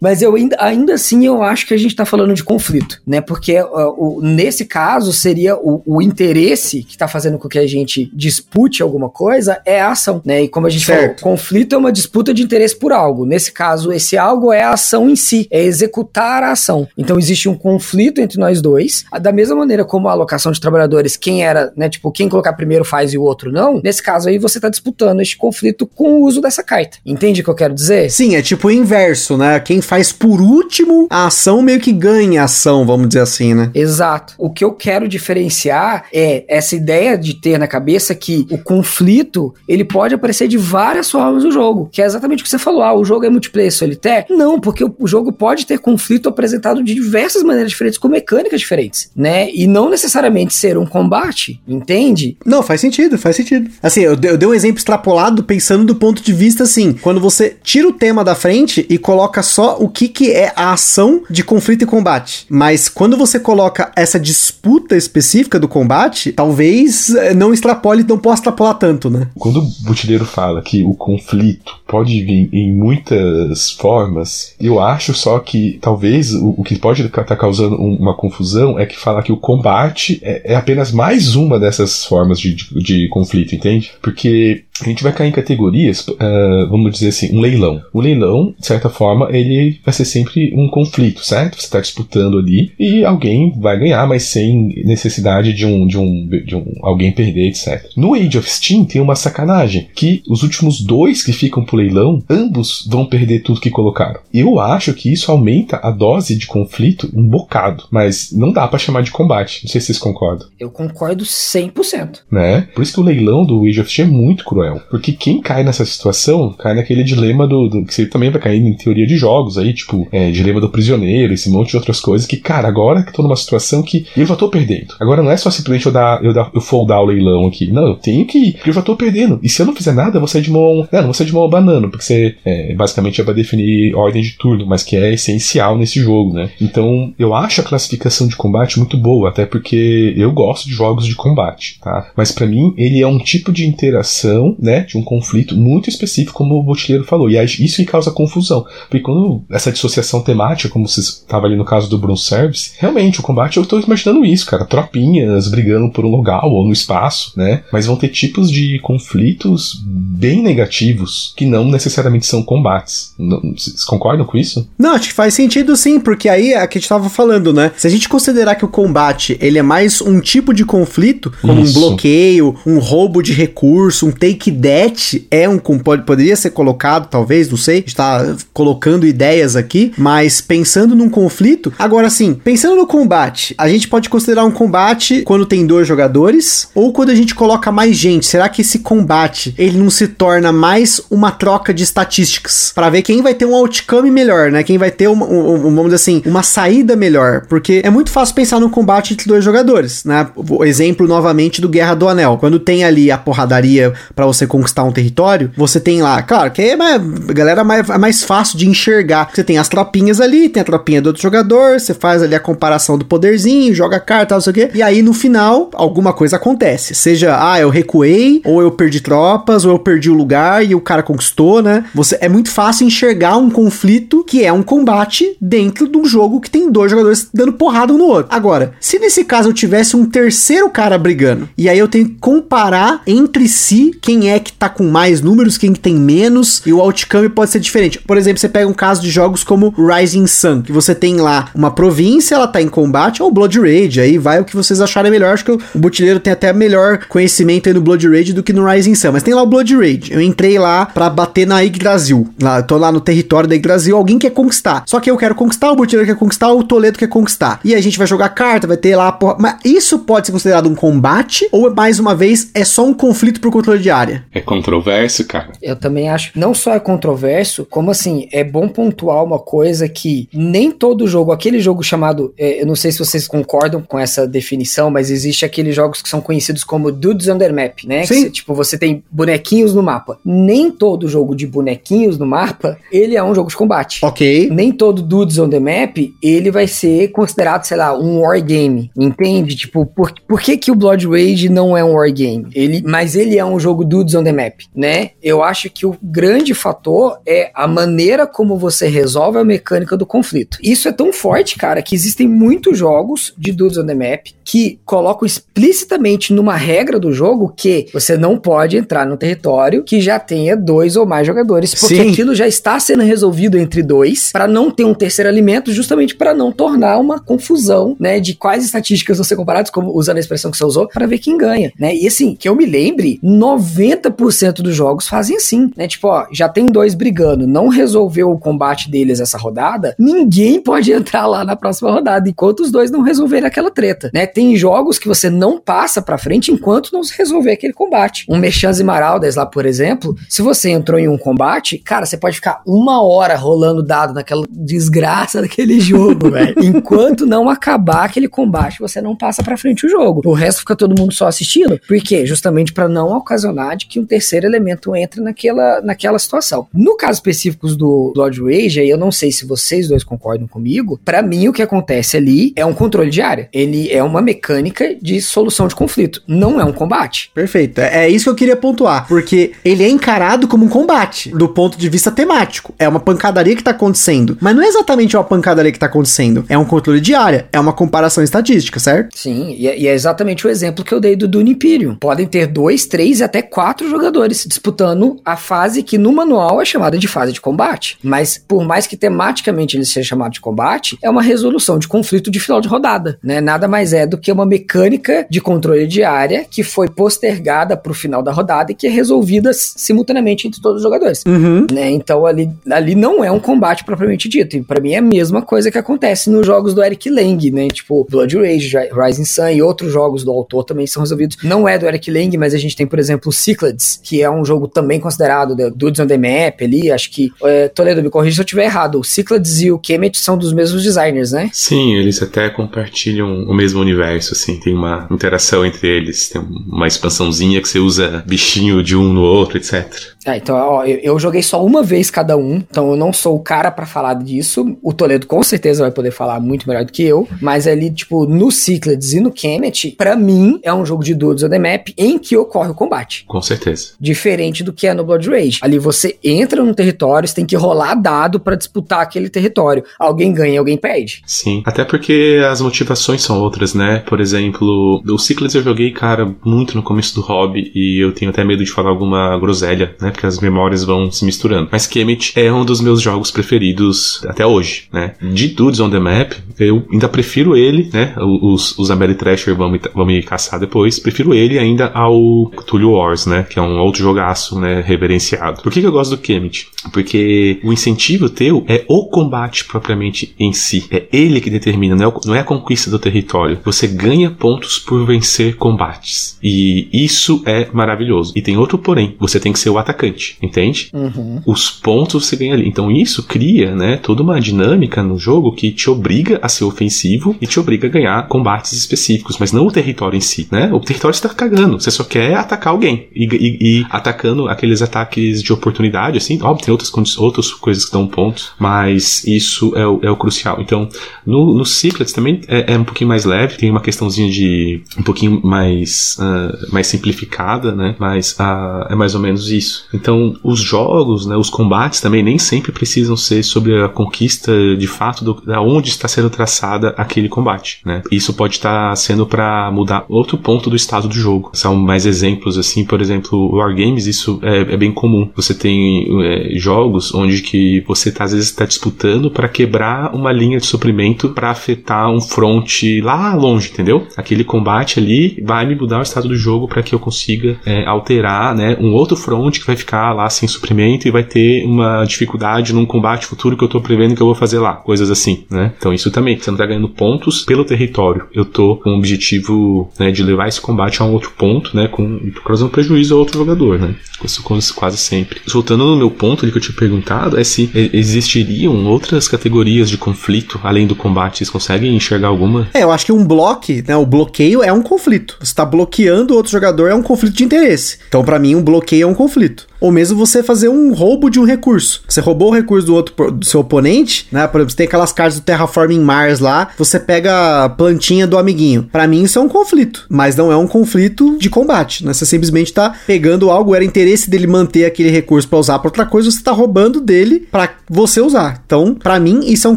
[0.00, 3.20] Mas eu ainda, ainda assim eu acho que a gente está falando de conflito, né?
[3.20, 7.66] Porque uh, o, nesse caso seria o, o interesse que está fazendo com que a
[7.66, 10.42] gente dispute alguma coisa é a ação, né?
[10.42, 11.20] E como a gente certo.
[11.20, 13.24] falou, conflito é uma disputa de interesse por algo.
[13.24, 16.88] Nesse caso, esse algo é a ação em si, é executar a ação.
[16.96, 21.16] Então existe um conflito entre nós dois, da mesma maneira como a alocação de trabalhadores,
[21.16, 21.88] quem era, né?
[21.88, 23.80] Tipo, quem colocar primeiro faz e o outro não.
[23.82, 26.98] Nesse caso aí você está disputando este conflito com o uso dessa carta.
[27.04, 28.10] Entende o que eu quero dizer?
[28.10, 29.58] Sim, é tipo o inverso, né?
[29.60, 33.70] Quem faz por último, a ação meio que ganha ação, vamos dizer assim, né?
[33.74, 34.34] Exato.
[34.36, 39.54] O que eu quero diferenciar é essa ideia de ter na cabeça que o conflito,
[39.66, 42.82] ele pode aparecer de várias formas no jogo, que é exatamente o que você falou,
[42.82, 44.26] ah, o jogo é multiplayer solitaire?
[44.28, 49.10] Não, porque o jogo pode ter conflito apresentado de diversas maneiras diferentes, com mecânicas diferentes,
[49.16, 49.50] né?
[49.54, 52.36] E não necessariamente ser um combate, entende?
[52.44, 53.70] Não, faz sentido, faz sentido.
[53.82, 57.56] Assim, eu, eu dei um exemplo extrapolado pensando do ponto de vista assim, quando você
[57.62, 61.42] tira o tema da frente e coloca só o que que é a ação de
[61.42, 62.46] conflito e combate.
[62.48, 68.40] Mas quando você coloca essa disputa específica do combate, talvez eh, não extrapole, não possa
[68.40, 69.28] extrapolar tanto, né?
[69.38, 75.38] Quando o Butileiro fala que o conflito pode vir em muitas formas, eu acho só
[75.38, 79.32] que talvez o, o que pode estar tá causando uma confusão é que falar que
[79.32, 83.90] o combate é, é apenas mais uma dessas formas de, de, de conflito, entende?
[84.02, 87.82] Porque a gente vai cair em categorias, uh, vamos dizer assim, um leilão.
[87.92, 91.56] O leilão, de certa forma, ele vai ser sempre um conflito, certo?
[91.56, 96.28] Você está disputando ali e alguém vai ganhar, mas sem necessidade de um, de um,
[96.44, 97.90] de um alguém perder, etc.
[97.96, 102.22] No Age of Steam tem uma sacanagem, que os últimos dois que ficam pro leilão,
[102.28, 104.20] ambos vão perder tudo que colocaram.
[104.32, 108.78] Eu acho que isso aumenta a dose de conflito um bocado, mas não dá para
[108.78, 109.64] chamar de combate.
[109.64, 110.48] Não sei se vocês concordam.
[110.58, 112.20] Eu concordo 100%.
[112.30, 112.68] Né?
[112.74, 114.80] Por isso que o leilão do Age of Steam é muito cruel.
[114.90, 118.60] Porque quem cai nessa situação cai naquele dilema do, do que você também vai cair
[118.60, 122.26] em teoria de jogos aí, tipo, é, dilema do prisioneiro, esse monte de outras coisas
[122.26, 124.94] que, cara, agora que eu tô numa situação que eu já tô perdendo.
[125.00, 127.70] Agora não é só simplesmente eu dar, eu dar, eu foldar o leilão aqui.
[127.70, 129.38] Não, eu tenho que ir, porque eu já tô perdendo.
[129.42, 131.26] E se eu não fizer nada, eu vou sair de mão, né, não vou sair
[131.26, 131.44] de mão
[131.90, 136.00] porque você é, basicamente é para definir ordem de turno, mas que é essencial nesse
[136.00, 136.50] jogo, né?
[136.60, 141.06] Então eu acho a classificação de combate muito boa, até porque eu gosto de jogos
[141.06, 142.10] de combate, tá?
[142.16, 146.38] Mas para mim ele é um tipo de interação, né, de um conflito muito específico,
[146.38, 150.68] como o Botileiro falou, e é isso que causa confusão, porque quando essa dissociação temática,
[150.68, 154.24] como você estava ali no caso do Bronze Service, realmente o combate eu tô imaginando
[154.24, 157.62] isso, cara, tropinhas brigando por um lugar ou no espaço, né?
[157.72, 163.12] Mas vão ter tipos de conflitos bem negativos que não necessariamente são combates.
[163.18, 164.68] Não, vocês concordam com isso?
[164.78, 167.52] Não, acho que faz sentido sim, porque aí é o que a gente tava falando,
[167.52, 167.72] né?
[167.76, 171.62] Se a gente considerar que o combate ele é mais um tipo de conflito, como
[171.62, 171.78] Isso.
[171.78, 177.08] um bloqueio, um roubo de recurso, um take that, é um pode, poderia ser colocado,
[177.08, 177.76] talvez, não sei.
[177.76, 181.72] A gente tá colocando ideias aqui, mas pensando num conflito.
[181.78, 186.68] Agora sim, pensando no combate, a gente pode considerar um combate quando tem dois jogadores
[186.74, 188.26] ou quando a gente coloca mais gente.
[188.26, 193.00] Será que esse combate ele não se torna mais uma troca de estatísticas para ver
[193.00, 194.62] quem vai ter um outcome melhor, né?
[194.62, 198.34] Quem vai ter uma, um, vamos dizer assim, uma saída melhor, porque é muito fácil
[198.34, 200.26] pensar no combate entre dois jogadores, né?
[200.36, 204.84] O exemplo novamente do Guerra do Anel, quando tem ali a porradaria para você conquistar
[204.84, 208.68] um território, você tem lá, claro, que é mais, galera mais, é mais fácil de
[208.68, 209.30] enxergar.
[209.32, 212.40] Você tem as tropinhas ali, tem a tropinha do outro jogador, você faz ali a
[212.40, 216.36] comparação do poderzinho, joga carta, não sei o quê, e aí no final alguma coisa
[216.36, 220.74] acontece, seja, ah, eu recuei, ou eu perdi tropas, ou eu perdi o lugar e
[220.74, 221.84] o cara conquistou, né?
[221.94, 226.40] Você é muito fácil enxergar um conflito que é um combate dentro de um jogo
[226.40, 228.34] que tem dois jogadores dando porrada um no outro.
[228.34, 232.16] Agora, se nesse caso eu tivesse um terceiro cara brigando, e aí eu tenho que
[232.20, 236.72] comparar entre si quem é que tá com mais números, quem que tem menos, e
[236.72, 237.98] o outcome pode ser diferente.
[238.00, 241.50] Por exemplo, você pega um caso de jogos como Rising Sun, que você tem lá
[241.54, 245.10] uma província, ela tá em combate, ou Blood Rage, aí vai o que vocês acharem
[245.10, 245.32] melhor.
[245.32, 248.66] Acho que o Butileiro tem até melhor conhecimento aí no Blood Rage do que no
[248.66, 250.12] Rising Sun, mas tem lá o Blood Rage.
[250.12, 250.86] Eu entrei lá
[251.18, 252.28] bater na Yggdrasil.
[252.40, 254.84] Lá, tô lá no território da Yggdrasil, alguém quer conquistar.
[254.86, 257.58] Só que eu quero conquistar, o Butileiro quer conquistar, o Toledo quer conquistar.
[257.64, 259.34] E a gente vai jogar carta, vai ter lá, porra.
[259.36, 263.40] Mas isso pode ser considerado um combate ou mais uma vez é só um conflito
[263.40, 264.24] por controle de área?
[264.32, 265.50] É controverso, cara.
[265.60, 266.30] Eu também acho.
[266.36, 271.32] Não só é controverso, como assim, é bom pontuar uma coisa que nem todo jogo,
[271.32, 275.44] aquele jogo chamado, é, eu não sei se vocês concordam com essa definição, mas existe
[275.44, 278.06] aqueles jogos que são conhecidos como Dudes Under Map, né?
[278.06, 278.24] Sim.
[278.24, 280.16] Que, tipo, você tem bonequinhos no mapa.
[280.24, 284.04] Nem todo jogo de bonequinhos no mapa, ele é um jogo de combate.
[284.04, 284.50] Ok.
[284.50, 289.56] Nem todo Dudes on the Map, ele vai ser considerado, sei lá, um wargame, entende?
[289.56, 292.48] Tipo, por, por que que o Blood Rage não é um wargame?
[292.54, 295.10] Ele, mas ele é um jogo Dudes on the Map, né?
[295.22, 300.06] Eu acho que o grande fator é a maneira como você resolve a mecânica do
[300.06, 300.58] conflito.
[300.62, 304.78] Isso é tão forte, cara, que existem muitos jogos de Dudes on the Map que
[304.84, 310.18] colocam explicitamente numa regra do jogo que você não pode entrar no território que já
[310.18, 312.10] tenha dois ou mais jogadores, porque Sim.
[312.10, 316.34] aquilo já está sendo resolvido entre dois, para não ter um terceiro alimento, justamente para
[316.34, 320.50] não tornar uma confusão, né, de quais estatísticas vão ser comparadas, como usando a expressão
[320.50, 321.94] que você usou, para ver quem ganha, né?
[321.94, 325.86] E assim, que eu me lembre, 90% dos jogos fazem assim, né?
[325.86, 330.90] Tipo, ó, já tem dois brigando, não resolveu o combate deles essa rodada, ninguém pode
[330.92, 334.26] entrar lá na próxima rodada enquanto os dois não resolverem aquela treta, né?
[334.26, 338.24] Tem jogos que você não passa pra frente enquanto não se resolver aquele combate.
[338.28, 342.16] Um Mechans e Maraldas lá, por exemplo, se você entrou em um combate, cara, você
[342.16, 346.54] pode ficar uma hora rolando dado naquela desgraça daquele jogo, velho.
[346.62, 350.22] Enquanto não acabar aquele combate, você não passa pra frente o jogo.
[350.24, 351.78] O resto fica todo mundo só assistindo.
[351.86, 352.24] Por quê?
[352.24, 356.66] Justamente pra não ocasionar de que um terceiro elemento entre naquela, naquela situação.
[356.72, 360.98] No caso específico do Lord Rage, aí eu não sei se vocês dois concordam comigo,
[361.04, 363.48] pra mim o que acontece ali é um controle de área.
[363.52, 367.30] Ele é uma mecânica de solução de conflito, não é um combate.
[367.34, 367.80] Perfeito.
[367.80, 369.06] É é isso que eu queria pontuar.
[369.06, 372.72] Porque ele é encarado como um combate, do ponto de vista temático.
[372.78, 374.38] É uma pancadaria que tá acontecendo.
[374.40, 376.44] Mas não é exatamente uma pancadaria que tá acontecendo.
[376.48, 377.48] É um controle de área.
[377.52, 379.18] É uma comparação estatística, certo?
[379.18, 381.96] Sim, e é, e é exatamente o exemplo que eu dei do Dune Imperium.
[381.96, 386.64] Podem ter dois, três e até quatro jogadores disputando a fase que no manual é
[386.64, 387.98] chamada de fase de combate.
[388.00, 392.30] Mas por mais que tematicamente ele seja chamado de combate, é uma resolução de conflito
[392.30, 393.40] de final de rodada, né?
[393.40, 397.92] Nada mais é do que uma mecânica de controle de área que foi postergada pro
[397.92, 401.22] final da rodada e que é resolvida simultaneamente entre todos os jogadores.
[401.26, 401.66] Uhum.
[401.72, 401.90] né?
[401.90, 404.56] Então ali, ali não é um combate propriamente dito.
[404.56, 407.68] E pra mim é a mesma coisa que acontece nos jogos do Eric Lang, né?
[407.68, 411.36] Tipo Blood Rage, Rising Sun e outros jogos do autor também são resolvidos.
[411.42, 414.30] Não é do Eric Lang, mas a gente tem, por exemplo, o Cyclades, que é
[414.30, 416.90] um jogo também considerado de- Dudes on the Map ali.
[416.90, 418.98] Acho que é, Toledo, me corrija se eu estiver errado.
[419.00, 421.50] O Cyclades e o Kemet são dos mesmos designers, né?
[421.52, 426.86] Sim, eles até compartilham o mesmo universo, assim, tem uma interação entre eles, tem uma
[426.86, 429.88] expansãozinha que você usa bichinho de um no outro, etc.
[430.26, 433.36] Ah, então, ó, eu, eu joguei só uma vez cada um, então eu não sou
[433.36, 434.76] o cara pra falar disso.
[434.82, 438.26] O Toledo com certeza vai poder falar muito melhor do que eu, mas ali, tipo,
[438.26, 441.88] no Cyclades e no Kemet, pra mim, é um jogo de Dudes on the Map
[441.96, 443.24] em que ocorre o combate.
[443.26, 443.92] Com certeza.
[444.00, 445.58] Diferente do que é no Blood Rage.
[445.62, 449.84] Ali você entra num território, você tem que rolar dado pra disputar aquele território.
[449.98, 451.22] Alguém ganha, alguém perde.
[451.26, 451.62] Sim.
[451.64, 454.02] Até porque as motivações são outras, né?
[454.06, 458.30] Por exemplo, o Cyclades eu joguei, cara, muito no começo do hobby e eu tenho
[458.30, 460.07] até medo de falar alguma groselha, né?
[460.10, 461.68] Porque as memórias vão se misturando.
[461.70, 465.14] Mas Kemet é um dos meus jogos preferidos até hoje, né?
[465.20, 468.14] De Dudes on the Map, eu ainda prefiro ele, né?
[468.18, 470.98] Os, os Ameritrasher vão me, vão me caçar depois.
[470.98, 473.46] Prefiro ele ainda ao Cthulhu Wars, né?
[473.48, 474.80] Que é um outro jogaço, né?
[474.80, 475.62] Reverenciado.
[475.62, 476.68] Por que, que eu gosto do Kemet?
[476.92, 480.86] Porque o incentivo teu é o combate propriamente em si.
[480.90, 483.58] É ele que determina, não é, não é a conquista do território.
[483.64, 486.38] Você ganha pontos por vencer combates.
[486.42, 488.32] E isso é maravilhoso.
[488.34, 489.16] E tem outro porém.
[489.18, 490.90] Você tem que ser o atacante, entende?
[490.92, 491.40] Uhum.
[491.46, 492.68] Os pontos você ganha ali.
[492.68, 497.36] Então isso cria, né, toda uma dinâmica no jogo que te obriga a ser ofensivo
[497.40, 500.70] e te obriga a ganhar combates específicos, mas não o território em si, né?
[500.72, 501.80] O território está cagando.
[501.80, 506.40] Você só quer atacar alguém e, e, e atacando aqueles ataques de oportunidade, assim.
[506.42, 510.60] Óbvio, tem outras, outras coisas que dão pontos, mas isso é o, é o crucial.
[510.60, 510.88] Então,
[511.26, 515.02] no, no Secrets também é, é, um pouquinho mais leve, tem uma questãozinha de um
[515.02, 517.94] pouquinho mais, uh, mais simplificada, né?
[517.98, 519.86] Mas uh, é mais ou menos isso.
[519.92, 524.86] Então, os jogos, né, os combates também nem sempre precisam ser sobre a conquista de
[524.86, 528.02] fato do, da onde está sendo traçada aquele combate, né?
[528.10, 531.50] Isso pode estar sendo para mudar outro ponto do estado do jogo.
[531.54, 535.30] São mais exemplos assim, por exemplo, Wargames, isso é, é bem comum.
[535.34, 540.32] Você tem é, jogos onde que você tá, às vezes está disputando para quebrar uma
[540.32, 544.06] linha de suprimento para afetar um front lá longe, entendeu?
[544.16, 547.86] Aquele combate ali vai me mudar o estado do jogo para que eu consiga é,
[547.86, 552.04] alterar, né, um outro front que vai ficar lá sem suprimento e vai ter uma
[552.04, 555.44] dificuldade num combate futuro que eu tô prevendo que eu vou fazer lá, coisas assim,
[555.50, 555.72] né?
[555.78, 558.26] Então isso também, você não tá ganhando pontos pelo território.
[558.32, 561.88] Eu tô com o objetivo né, de levar esse combate a um outro ponto, né,
[561.88, 563.94] com causando prejuízo a outro jogador, né?
[564.24, 564.42] Isso
[564.74, 565.40] quase sempre.
[565.46, 569.96] Voltando no meu ponto ali que eu tinha perguntado, é se existiriam outras categorias de
[569.96, 571.38] conflito além do combate.
[571.38, 572.68] Vocês conseguem enxergar alguma?
[572.74, 575.36] É, eu acho que um bloco, né, o bloqueio é um conflito.
[575.40, 577.98] Você tá bloqueando outro jogador é um conflito de interesse.
[578.08, 581.38] Então, para mim, um bloqueio é um conflito ou mesmo você fazer um roubo de
[581.40, 582.02] um recurso.
[582.08, 584.46] Você roubou o recurso do outro do seu oponente, né?
[584.46, 588.38] Por exemplo, você tem aquelas cartas do Terraforming Mars lá, você pega a plantinha do
[588.38, 588.88] amiguinho.
[588.90, 592.12] Para mim isso é um conflito, mas não é um conflito de combate, né?
[592.12, 596.06] Você simplesmente tá pegando algo, era interesse dele manter aquele recurso para usar para outra
[596.06, 598.62] coisa, você tá roubando dele para você usar.
[598.64, 599.76] Então, para mim isso é um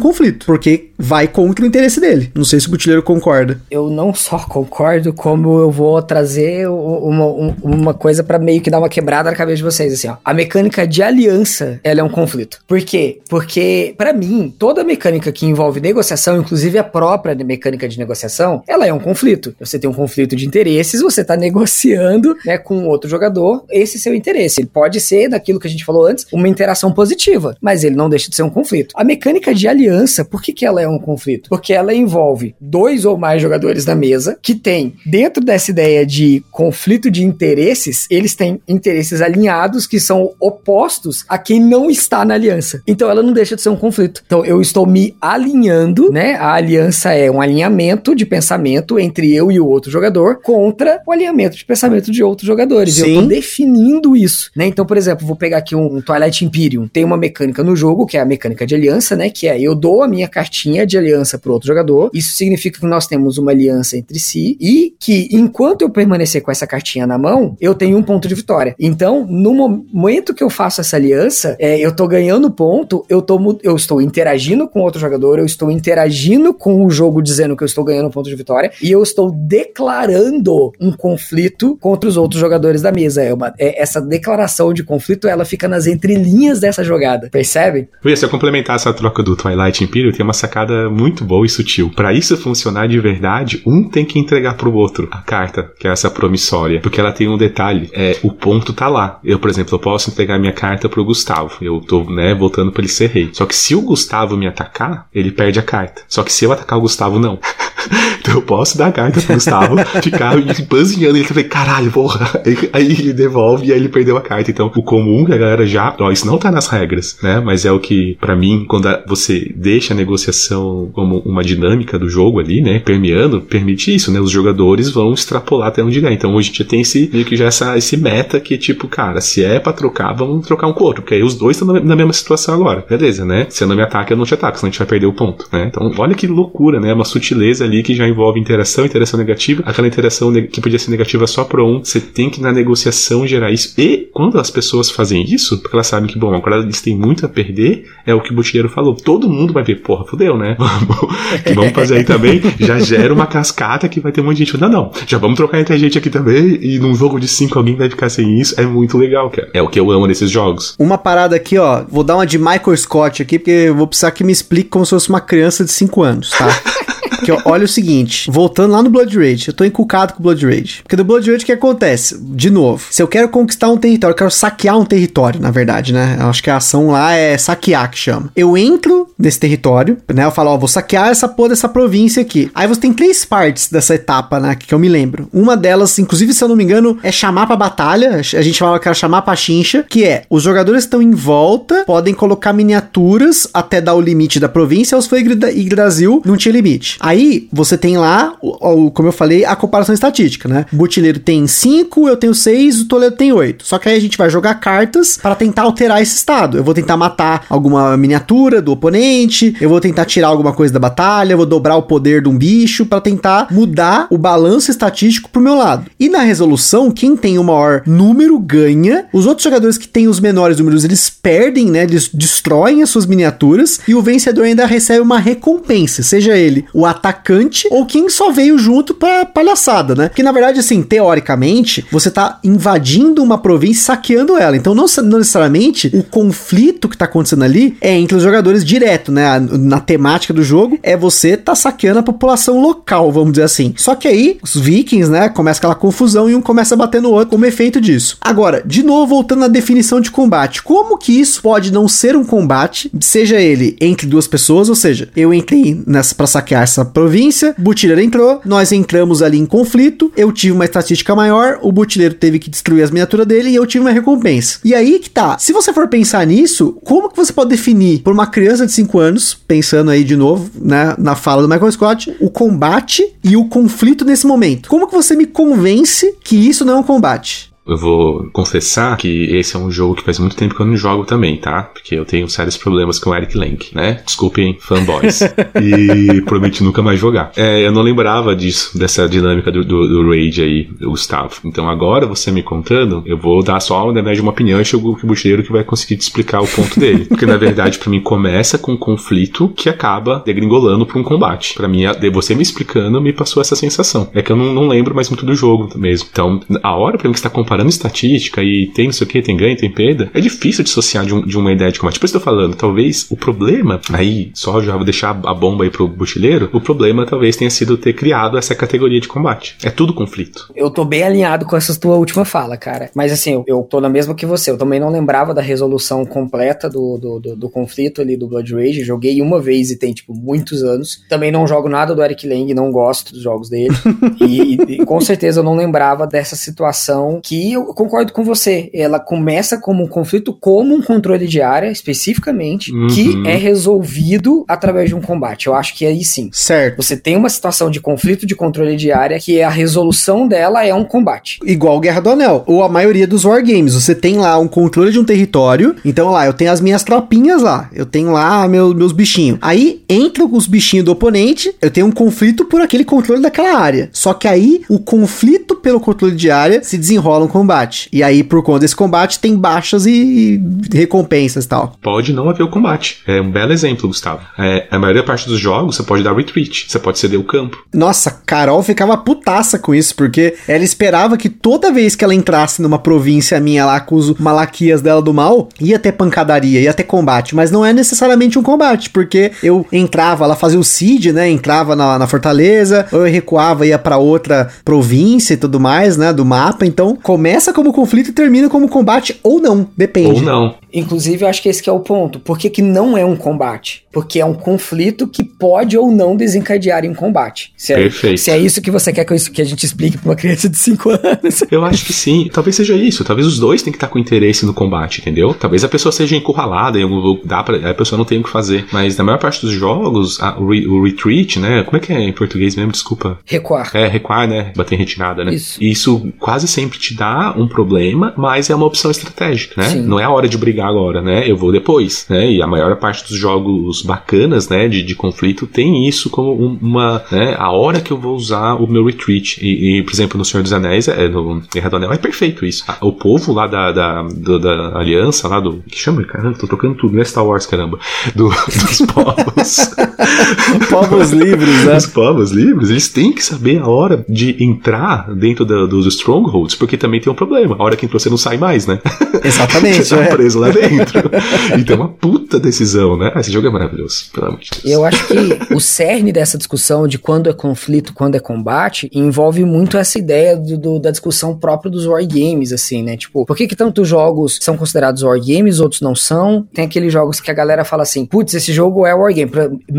[0.00, 2.30] conflito, porque vai contra o interesse dele.
[2.32, 3.60] Não sei se o Butileiro concorda.
[3.68, 7.26] Eu não só concordo, como eu vou trazer uma,
[7.62, 10.16] uma coisa para meio que dar uma quebrada na cabeça de vocês assim, ó.
[10.24, 12.60] A mecânica de aliança, ela é um conflito.
[12.68, 13.20] Por quê?
[13.28, 18.86] Porque, para mim, toda mecânica que envolve negociação, inclusive a própria mecânica de negociação, ela
[18.86, 19.54] é um conflito.
[19.58, 24.14] Você tem um conflito de interesses, você tá negociando, né, com outro jogador esse seu
[24.14, 24.60] interesse.
[24.60, 28.08] Ele pode ser, daquilo que a gente falou antes, uma interação positiva, mas ele não
[28.08, 28.92] deixa de ser um conflito.
[28.94, 31.48] A mecânica de aliança, por que que ela é conflito?
[31.48, 36.42] Porque ela envolve dois ou mais jogadores na mesa que tem, dentro dessa ideia de
[36.50, 42.34] conflito de interesses, eles têm interesses alinhados que são opostos a quem não está na
[42.34, 42.82] aliança.
[42.86, 44.22] Então ela não deixa de ser um conflito.
[44.26, 46.34] Então eu estou me alinhando, né?
[46.34, 51.12] A aliança é um alinhamento de pensamento entre eu e o outro jogador contra o
[51.12, 52.94] alinhamento de pensamento de outros jogadores.
[52.94, 53.00] Sim.
[53.00, 54.66] Eu estou definindo isso, né?
[54.66, 56.88] Então, por exemplo, vou pegar aqui um Twilight Imperium.
[56.88, 59.30] Tem uma mecânica no jogo que é a mecânica de aliança, né?
[59.30, 62.10] Que é eu dou a minha cartinha de aliança para outro jogador.
[62.14, 66.50] Isso significa que nós temos uma aliança entre si e que enquanto eu permanecer com
[66.50, 68.74] essa cartinha na mão, eu tenho um ponto de vitória.
[68.78, 73.58] Então, no momento que eu faço essa aliança, é, eu tô ganhando ponto, eu, tô,
[73.62, 77.66] eu estou interagindo com outro jogador, eu estou interagindo com o jogo dizendo que eu
[77.66, 82.82] estou ganhando ponto de vitória, e eu estou declarando um conflito contra os outros jogadores
[82.82, 83.22] da mesa.
[83.22, 87.88] É uma, é, essa declaração de conflito, ela fica nas entrelinhas dessa jogada, percebe?
[88.14, 91.90] Se eu complementar essa troca do Twilight Imperium, tem uma sacada muito boa e sutil.
[91.94, 95.90] Para isso funcionar de verdade, um tem que entregar pro outro a carta, que é
[95.90, 99.20] essa promissória, porque ela tem um detalhe, é, o ponto tá lá.
[99.24, 101.52] Eu, por exemplo, eu posso entregar minha carta pro Gustavo.
[101.60, 103.30] Eu tô, né, voltando pra ele ser rei.
[103.32, 106.02] Só que se o Gustavo me atacar, ele perde a carta.
[106.08, 107.38] Só que se eu atacar o Gustavo, não.
[108.20, 111.24] então eu posso dar a carta pro Gustavo, ficar empanzinhando ele.
[111.24, 112.42] Falei, caralho, porra.
[112.72, 114.50] Aí ele devolve e aí ele perdeu a carta.
[114.50, 115.94] Então, o comum que a galera já.
[115.98, 117.40] Ó, isso não tá nas regras, né?
[117.40, 122.08] Mas é o que, para mim, quando você deixa a negociação como uma dinâmica do
[122.08, 122.78] jogo ali, né?
[122.78, 124.20] Permeando, permite isso, né?
[124.20, 126.12] Os jogadores vão extrapolar até onde der.
[126.12, 129.20] Então hoje a gente tem esse meio que já essa, esse meta que, tipo, cara,
[129.20, 131.02] se é pra trocar, vamos trocar um com o outro.
[131.02, 132.84] Porque aí os dois estão na, mesma situação agora.
[132.88, 133.46] Beleza, né?
[133.48, 135.12] Se eu não me ataca, eu não te ataco, senão a gente vai perder o
[135.12, 135.66] ponto, né?
[135.66, 136.92] Então, olha que loucura, né?
[136.92, 139.62] Uma sutileza ali que já envolve interação, interação negativa.
[139.64, 143.52] Aquela interação que podia ser negativa só para um, você tem que na negociação gerar
[143.52, 143.72] isso.
[143.78, 147.24] E quando as pessoas fazem isso, porque elas sabem que, bom, agora eles têm muito
[147.24, 148.94] a perder, é o que o Botilheiro falou.
[148.94, 150.56] Todo mundo vai ver, porra, fudeu, né?
[151.46, 154.44] que vamos fazer aí também, já gera uma cascata que vai ter um monte de
[154.44, 154.60] gente.
[154.60, 156.58] Não, não, já vamos trocar entre a gente aqui também.
[156.60, 158.58] E num jogo de cinco alguém vai ficar sem isso.
[158.60, 159.48] É muito legal, cara.
[159.54, 160.74] É o que eu amo nesses jogos.
[160.78, 161.84] Uma parada aqui, ó.
[161.88, 164.84] Vou dar uma de Michael Scott aqui, porque eu vou precisar que me explique como
[164.84, 166.48] se fosse uma criança de 5 anos, tá?
[167.24, 170.44] que olha o seguinte, voltando lá no Blood Rage, eu tô encucado com o Blood
[170.44, 170.80] Rage.
[170.82, 172.18] Porque do Blood Rage o que acontece?
[172.20, 175.92] De novo, se eu quero conquistar um território, eu quero saquear um território, na verdade,
[175.92, 176.16] né?
[176.20, 178.30] Eu acho que a ação lá é saquear que chama.
[178.34, 180.24] Eu entro nesse território, né?
[180.24, 182.50] Eu falo, ó, vou saquear essa porra dessa província aqui.
[182.54, 184.56] Aí você tem três partes dessa etapa, né?
[184.56, 185.28] Que eu me lembro.
[185.32, 188.16] Uma delas, inclusive, se eu não me engano, é chamar pra batalha.
[188.16, 191.84] A gente fala que era chamar pra chincha, que é os jogadores estão em volta,
[191.86, 194.96] podem colocar miniaturas até dar o limite da província.
[194.96, 196.96] Os foi Yggdrasil não tinha limite.
[197.00, 197.11] Aí
[197.52, 200.66] você tem lá, o, o, como eu falei, a comparação estatística, né?
[200.72, 203.66] O Butileiro tem 5, eu tenho 6, o Toledo tem 8.
[203.66, 206.56] Só que aí a gente vai jogar cartas para tentar alterar esse estado.
[206.56, 209.22] Eu vou tentar matar alguma miniatura do oponente
[209.60, 212.86] eu vou tentar tirar alguma coisa da batalha, vou dobrar o poder de um bicho
[212.86, 215.86] para tentar mudar o balanço estatístico pro meu lado.
[215.98, 219.06] E na resolução, quem tem o maior número ganha.
[219.12, 221.84] Os outros jogadores que têm os menores números, eles perdem, né?
[221.84, 226.86] Eles destroem as suas miniaturas e o vencedor ainda recebe uma recompensa, seja ele o
[227.02, 230.08] atacante ou quem só veio junto pra palhaçada, né?
[230.14, 234.56] Que na verdade, assim, teoricamente, você tá invadindo uma província saqueando ela.
[234.56, 239.10] Então, não, não necessariamente o conflito que tá acontecendo ali é entre os jogadores direto
[239.10, 239.38] né?
[239.40, 243.74] Na temática do jogo, é você tá saqueando a população local, vamos dizer assim.
[243.76, 245.28] Só que aí, os vikings, né?
[245.28, 248.18] Começa aquela confusão e um começa a bater no outro como efeito disso.
[248.20, 250.62] Agora, de novo, voltando na definição de combate.
[250.62, 255.08] Como que isso pode não ser um combate, seja ele entre duas pessoas, ou seja,
[255.16, 260.12] eu entrei nessa para saquear essa província, o butileiro entrou, nós entramos ali em conflito,
[260.16, 263.66] eu tive uma estatística maior, o butileiro teve que destruir as miniaturas dele e eu
[263.66, 264.58] tive uma recompensa.
[264.64, 265.38] E aí que tá.
[265.38, 268.92] Se você for pensar nisso, como que você pode definir por uma criança de 5
[268.92, 273.36] cinco anos, pensando aí de novo, né, na fala do Michael Scott, o combate e
[273.36, 274.68] o conflito nesse momento.
[274.68, 277.51] Como que você me convence que isso não é um combate?
[277.66, 280.76] Eu vou confessar que esse é um jogo que faz muito tempo que eu não
[280.76, 281.62] jogo também, tá?
[281.62, 284.02] Porque eu tenho sérios problemas com o Eric Lang, né?
[284.04, 285.20] Desculpem, fanboys.
[285.62, 287.30] e prometi nunca mais jogar.
[287.36, 291.36] É, eu não lembrava disso, dessa dinâmica do, do, do Rage aí, Gustavo.
[291.44, 294.98] Então agora, você me contando, eu vou dar só, na verdade, uma opinião e chego
[295.00, 297.04] o bucheiro que vai conseguir te explicar o ponto dele.
[297.04, 301.54] Porque na verdade, para mim, começa com um conflito que acaba degringolando pra um combate.
[301.54, 301.82] Para mim,
[302.12, 304.10] você me explicando me passou essa sensação.
[304.12, 306.08] É que eu não, não lembro mais muito do jogo mesmo.
[306.10, 309.06] Então, a hora pra mim que você tá comparando comparando estatística e tem não sei
[309.06, 311.78] o que, tem ganho, tem perda, é difícil dissociar de, um, de uma ideia de
[311.78, 312.00] combate.
[312.00, 315.64] Por isso eu tô falando, talvez o problema, aí só já vou deixar a bomba
[315.64, 319.56] aí pro buchileiro, o problema talvez tenha sido ter criado essa categoria de combate.
[319.62, 320.50] É tudo conflito.
[320.56, 322.90] Eu tô bem alinhado com essa tua última fala, cara.
[322.94, 324.50] Mas assim, eu, eu tô na mesma que você.
[324.50, 328.54] Eu também não lembrava da resolução completa do, do, do, do conflito ali do Blood
[328.54, 328.82] Rage.
[328.82, 331.02] Joguei uma vez e tem, tipo, muitos anos.
[331.08, 333.74] Também não jogo nada do Eric Lang, não gosto dos jogos dele.
[334.20, 338.70] e, e, com certeza eu não lembrava dessa situação que eu concordo com você.
[338.74, 342.86] Ela começa como um conflito, como um controle de área, especificamente, uhum.
[342.88, 345.46] que é resolvido através de um combate.
[345.46, 346.28] Eu acho que aí sim.
[346.32, 346.76] Certo.
[346.76, 350.74] Você tem uma situação de conflito de controle de área que a resolução dela é
[350.74, 351.40] um combate.
[351.44, 353.74] Igual Guerra do Anel, ou a maioria dos wargames.
[353.74, 357.42] Você tem lá um controle de um território, então lá, eu tenho as minhas tropinhas
[357.42, 359.38] lá, eu tenho lá meu, meus bichinhos.
[359.40, 363.88] Aí, entra os bichinhos do oponente, eu tenho um conflito por aquele controle daquela área.
[363.92, 367.88] Só que aí, o conflito pelo controle de área se desenrola um combate.
[367.92, 370.40] E aí, por conta desse combate, tem baixas e,
[370.72, 371.76] e recompensas e tal.
[371.82, 373.02] Pode não haver o combate.
[373.06, 374.20] É um belo exemplo, Gustavo.
[374.38, 376.66] É, a maioria parte dos jogos, você pode dar retreat.
[376.68, 377.64] Você pode ceder o campo.
[377.72, 382.60] Nossa, Carol ficava putaça com isso, porque ela esperava que toda vez que ela entrasse
[382.60, 386.84] numa província minha lá com os malaquias dela do mal, ia ter pancadaria, ia ter
[386.84, 387.34] combate.
[387.34, 391.28] Mas não é necessariamente um combate, porque eu entrava, ela fazia o siege, né?
[391.28, 396.12] Entrava na, na fortaleza, ou eu recuava, ia para outra província e tudo mais, né?
[396.12, 396.66] Do mapa.
[396.66, 397.21] Então, começa
[397.52, 400.20] como conflito e termina como combate ou não, depende.
[400.20, 400.54] Ou não.
[400.72, 402.18] Inclusive, eu acho que esse que é o ponto.
[402.18, 403.84] Por que, que não é um combate?
[403.92, 407.52] Porque é um conflito que pode ou não desencadear em combate.
[407.56, 408.20] Se é, Perfeito.
[408.20, 410.48] Se é isso que você quer que, eu, que a gente explique pra uma criança
[410.48, 411.42] de 5 anos.
[411.50, 412.30] Eu acho que sim.
[412.32, 413.04] Talvez seja isso.
[413.04, 415.34] Talvez os dois tenham que estar com interesse no combate, entendeu?
[415.34, 418.30] Talvez a pessoa seja encurralada em algum dá pra, a pessoa não tem o que
[418.30, 418.66] fazer.
[418.72, 421.62] Mas na maior parte dos jogos, a, o, re, o, retreat, né?
[421.64, 422.72] Como é que é em português mesmo?
[422.72, 423.18] Desculpa.
[423.24, 423.70] Recuar.
[423.74, 424.52] É, recuar, né?
[424.56, 425.34] Bater em retirada, né?
[425.34, 425.62] Isso.
[425.62, 429.68] Isso quase sempre te dá um problema, mas é uma opção estratégica, né?
[429.70, 429.82] Sim.
[429.82, 431.28] Não é a hora de brigar agora, né?
[431.28, 432.30] Eu vou depois, né?
[432.30, 434.68] E a maior parte dos jogos bacanas, né?
[434.68, 437.34] De, de conflito tem isso como uma, né?
[437.38, 439.38] A hora que eu vou usar o meu retreat.
[439.42, 442.44] E, e por exemplo, no Senhor dos Anéis, é, no Guerra do Anel, é perfeito
[442.44, 442.64] isso.
[442.80, 445.62] O povo lá da, da, da, da aliança, lá do.
[445.68, 446.04] Que chama?
[446.04, 447.78] Caramba, tô trocando tudo, não é Star Wars, caramba.
[448.14, 449.74] Do, dos povos.
[450.70, 451.76] povos livres, né?
[451.76, 456.54] Os povos livres, eles têm que saber a hora de entrar dentro da, dos strongholds,
[456.54, 457.56] porque também tem um problema.
[457.58, 458.80] A hora que entrou, você não sai mais, né?
[459.22, 459.84] Exatamente.
[459.84, 460.06] você tá é.
[460.06, 461.00] preso lá dentro.
[461.58, 463.12] então é uma puta decisão, né?
[463.16, 464.64] Esse jogo é maravilhoso, pelo amor de Deus.
[464.64, 469.44] Eu acho que o cerne dessa discussão de quando é conflito, quando é combate, envolve
[469.44, 472.96] muito essa ideia do, do, da discussão própria dos wargames, assim, né?
[472.96, 476.46] Tipo, por que que tantos jogos são considerados wargames, outros não são?
[476.52, 479.30] Tem aqueles jogos que a galera fala assim, putz, esse jogo é wargame,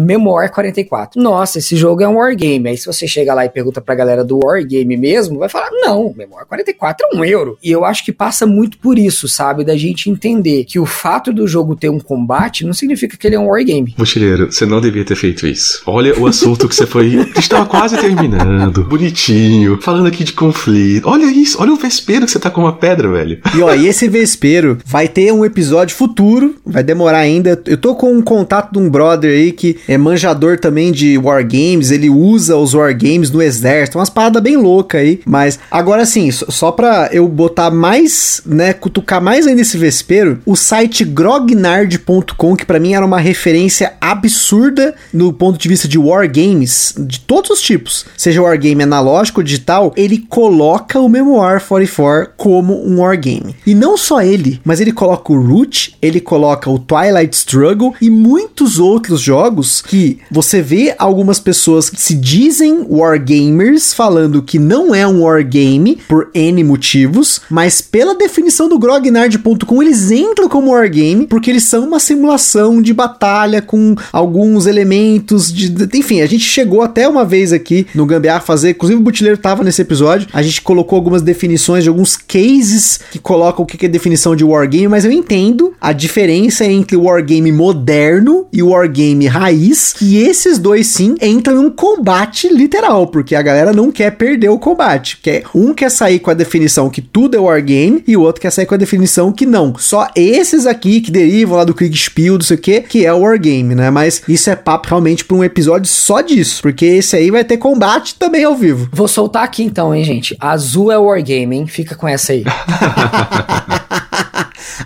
[0.04, 1.22] Memoir 44.
[1.22, 2.70] Nossa, esse jogo é um wargame.
[2.70, 6.14] Aí se você chega lá e pergunta pra galera do wargame mesmo, vai falar, não,
[6.16, 7.58] Memoir 44 é um euro.
[7.64, 9.64] E eu acho que passa muito por isso, sabe?
[9.64, 13.36] Da gente entender que o fato do jogo ter um combate não significa que ele
[13.36, 13.95] é um wargame.
[13.97, 15.82] Mochileiro, você não devia ter feito isso.
[15.86, 17.14] Olha o assunto que você foi.
[17.38, 18.84] estava quase terminando.
[18.86, 19.80] Bonitinho.
[19.82, 21.08] Falando aqui de conflito.
[21.08, 21.62] Olha isso.
[21.62, 23.39] Olha o vespeiro que você tá com uma pedra, velho.
[23.56, 26.56] E ó, e esse vespeiro vai ter um episódio futuro.
[26.66, 27.62] Vai demorar ainda.
[27.66, 31.91] Eu tô com um contato de um brother aí que é manjador também de wargames.
[31.91, 33.98] Ele usa os wargames no exército.
[33.98, 35.22] Umas paradas bem loucas aí.
[35.26, 40.56] Mas agora sim, só pra eu botar mais, né, cutucar mais ainda esse vespeiro, o
[40.56, 46.94] site grognard.com, que para mim era uma referência absurda no ponto de vista de wargames,
[46.98, 53.02] de todos os tipos, seja wargame analógico digital, ele coloca o Memoir 44 como um
[53.02, 53.56] wargame.
[53.66, 58.10] E não só ele, mas ele coloca o Root, ele coloca o Twilight Struggle e
[58.10, 64.94] muitos outros jogos que você vê algumas pessoas que se dizem wargamers falando que não
[64.96, 71.28] é um wargame por N motivos, mas pela definição do grognard.com eles entram como wargame
[71.28, 76.82] porque eles são uma simulação de batalha com alguns elementos de, enfim, a gente chegou
[76.82, 80.62] até uma vez aqui no Gambiar fazer, inclusive o Butileiro tava nesse episódio, a gente
[80.62, 85.06] colocou algumas definições de alguns cases que colocam o que é definição de wargame, mas
[85.06, 90.88] eu entendo a diferença entre o wargame moderno e o wargame raiz, que esses dois
[90.88, 95.19] sim entram em um combate literal, porque a galera não quer perder o combate.
[95.21, 98.51] Quer, um quer sair com a definição que tudo é wargame e o outro quer
[98.51, 99.74] sair com a definição que não.
[99.78, 103.21] Só esses aqui que derivam lá do Kriegspiel, não sei o que, que é o
[103.21, 103.89] wargame, né?
[103.89, 107.57] Mas isso é papo realmente para um episódio só disso, porque esse aí vai ter
[107.57, 108.89] combate também ao vivo.
[108.91, 110.36] Vou soltar aqui então, hein, gente.
[110.39, 111.67] Azul é wargame, hein?
[111.67, 112.43] Fica com essa aí.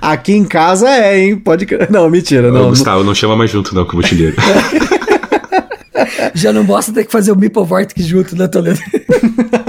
[0.01, 1.37] Aqui em casa é, hein?
[1.37, 1.67] Pode.
[1.89, 2.51] Não, mentira.
[2.51, 3.15] Não, Ô, Gustavo, não...
[3.15, 4.35] chama mais junto, não, com o mochileiro.
[6.33, 8.79] Já não bosta ter que fazer o Meeple Vortex junto, né, Toledo?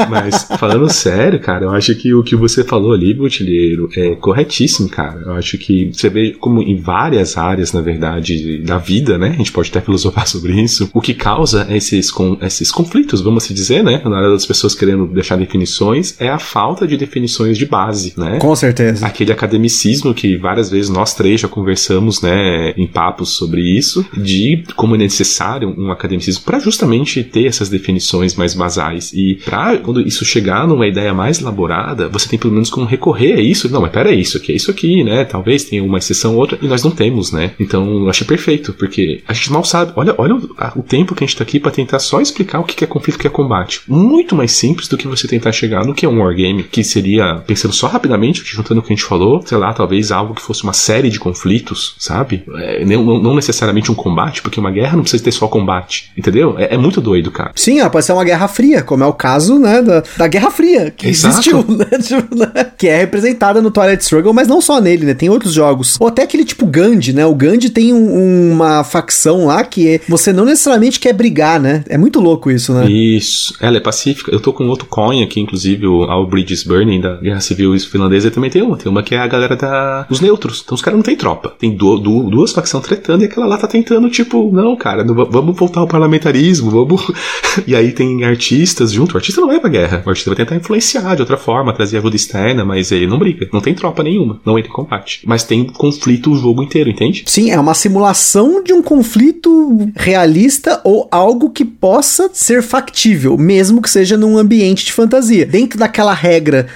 [0.08, 4.88] Mas, falando sério, cara, eu acho que o que você falou ali, Botilheiro, é corretíssimo,
[4.88, 5.20] cara.
[5.24, 9.28] Eu acho que você vê como em várias áreas, na verdade, da vida, né?
[9.30, 10.90] A gente pode até filosofar sobre isso.
[10.92, 14.00] O que causa esses, com, esses conflitos, vamos assim dizer, né?
[14.04, 18.38] Na hora das pessoas querendo deixar definições, é a falta de definições de base, né?
[18.38, 19.06] Com certeza.
[19.06, 24.64] Aquele academicismo que várias vezes nós três já conversamos, né, em papos sobre isso, de
[24.76, 29.12] como é necessário um academicismo para justamente ter essas definições mais basais.
[29.12, 33.34] E para quando isso chegar numa ideia mais elaborada, você tem pelo menos como recorrer
[33.34, 33.70] a isso.
[33.70, 35.24] Não, mas pera isso aqui, é isso aqui, né?
[35.24, 37.52] Talvez tenha uma exceção ou outra, e nós não temos, né?
[37.58, 39.92] Então eu achei perfeito, porque a gente mal sabe.
[39.96, 42.64] Olha, olha o, o tempo que a gente tá aqui para tentar só explicar o
[42.64, 43.82] que é conflito o que é combate.
[43.86, 47.42] Muito mais simples do que você tentar chegar no que é um wargame, que seria,
[47.46, 50.62] pensando só rapidamente, juntando o que a gente falou, sei lá, talvez algo que fosse
[50.62, 52.44] uma série de conflitos, sabe?
[52.56, 56.56] É, não, não necessariamente um combate, porque uma guerra não precisa ter só combate, entendeu?
[56.58, 57.52] É, é muito doido, cara.
[57.54, 60.50] Sim, ela pode ser uma guerra fria, como é o caso, né, da, da Guerra
[60.50, 61.34] Fria, que Exato.
[61.34, 65.14] existiu, né, tipo, né, que é representada no Twilight Struggle, mas não só nele, né,
[65.14, 65.96] tem outros jogos.
[66.00, 70.00] Ou até aquele tipo Gandhi, né, o Gandhi tem um, uma facção lá que é,
[70.08, 72.90] você não necessariamente quer brigar, né, é muito louco isso, né.
[72.90, 74.32] Isso, ela é pacífica.
[74.32, 78.30] Eu tô com outro coin aqui, inclusive, o All Bridges Burning, da Guerra Civil Finlandesa,
[78.30, 80.96] também tem uma, tem uma que é a galera da, dos neutros, então os caras
[80.96, 84.50] não tem tropa, tem du, du, duas facções tretando e aquela lá tá tentando, tipo,
[84.52, 87.10] não, cara, não, vamos voltar ao parlamentarismo, vamos...
[87.66, 90.02] e aí tem artistas junto, o artista não vai pra guerra.
[90.06, 93.48] O artista vai tentar influenciar de outra forma, trazer ajuda externa, mas ele não briga.
[93.52, 95.22] Não tem tropa nenhuma, não entra em combate.
[95.26, 97.24] Mas tem conflito o jogo inteiro, entende?
[97.26, 103.82] Sim, é uma simulação de um conflito realista ou algo que possa ser factível, mesmo
[103.82, 105.44] que seja num ambiente de fantasia.
[105.44, 106.68] Dentro daquela regra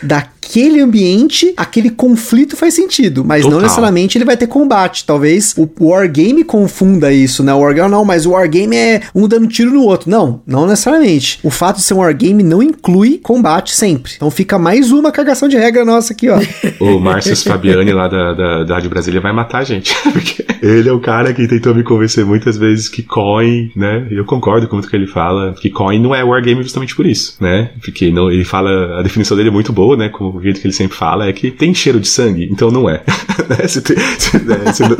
[0.42, 3.56] daquele ambiente, aquele conflito faz sentido, mas Total.
[3.56, 5.06] não necessariamente ele vai ter combate.
[5.06, 7.54] Talvez o Wargame confunda isso, né?
[7.54, 10.10] O Wargame não, mas o Wargame é um dando tiro no outro.
[10.10, 11.38] Não, não necessariamente.
[11.42, 14.12] O fato de ser um Wargame não inclui combate sempre.
[14.16, 16.40] Então fica mais uma cagação de regra nossa aqui, ó.
[16.80, 19.94] O Márcio Fabiani lá da, da, da Rádio Brasília vai matar a gente.
[20.12, 24.06] Porque ele é o cara que tentou me convencer muitas vezes que coin, né?
[24.10, 27.36] Eu concordo com o que ele fala, que coin não é wargame justamente por isso,
[27.40, 27.70] né?
[27.82, 30.08] Porque não, ele fala, a definição dele é muito boa, né?
[30.08, 32.88] Como o jeito que ele sempre fala, é que tem cheiro de sangue, então não
[32.88, 33.02] é.
[33.48, 33.66] né?
[33.68, 34.96] se, tem- se, né, se não-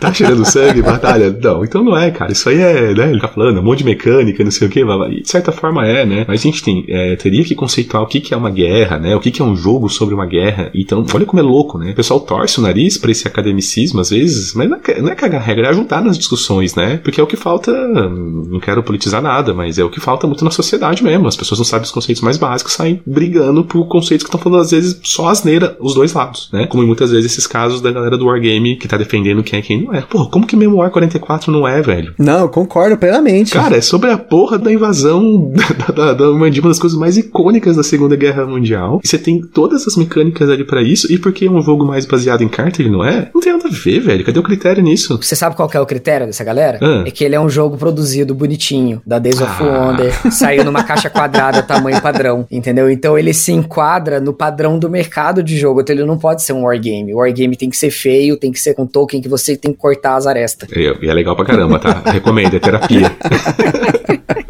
[0.00, 1.30] tá cheirando sangue, batalha.
[1.42, 2.32] Não, então não é, cara.
[2.32, 3.10] Isso aí é, né?
[3.10, 6.04] Ele tá falando, um monte de mecânica, não sei o que, de certa forma é,
[6.04, 6.24] né?
[6.26, 9.14] Mas a gente tem, é, teria que conceituar o que, que é uma guerra, né?
[9.16, 10.70] O que, que é um jogo sobre uma guerra.
[10.74, 11.90] Então, olha como é louco, né?
[11.92, 15.14] O pessoal torce o nariz pra esse academicismo às vezes, mas não é, não é
[15.14, 16.98] cagar regra, é ajudar nas discussões, né?
[17.02, 20.44] Porque é o que falta, não quero politizar nada, mas é o que falta muito
[20.44, 21.26] na sociedade mesmo.
[21.26, 24.60] As pessoas não sabem os conceitos mais básicos, saem brigando por conceitos que estão falando
[24.72, 26.66] vezes só asneira os dois lados, né?
[26.66, 29.62] Como em muitas vezes esses casos da galera do Wargame que tá defendendo quem é
[29.62, 30.00] quem não é.
[30.00, 32.14] Pô, como que War 44 não é, velho?
[32.18, 33.52] Não, eu concordo plenamente.
[33.52, 37.76] Cara, é sobre a porra da invasão da, da, da uma das coisas mais icônicas
[37.76, 39.00] da Segunda Guerra Mundial.
[39.04, 42.06] E você tem todas as mecânicas ali pra isso, e porque é um jogo mais
[42.06, 43.30] baseado em carta, ele não é?
[43.34, 44.24] Não tem nada a ver, velho.
[44.24, 45.18] Cadê o critério nisso?
[45.20, 46.78] Você sabe qual que é o critério dessa galera?
[46.80, 47.04] Ah.
[47.06, 49.64] É que ele é um jogo produzido bonitinho, da Days of Ah.
[49.64, 52.90] Wonder, saiu numa caixa quadrada, tamanho padrão, entendeu?
[52.90, 56.52] Então ele se enquadra no padrão do mercado de jogo, então ele não pode ser
[56.52, 57.14] um wargame.
[57.14, 59.78] O wargame tem que ser feio, tem que ser com token que você tem que
[59.78, 60.68] cortar as arestas.
[60.72, 62.02] E e é legal pra caramba, tá?
[62.10, 63.10] Recomendo, é terapia.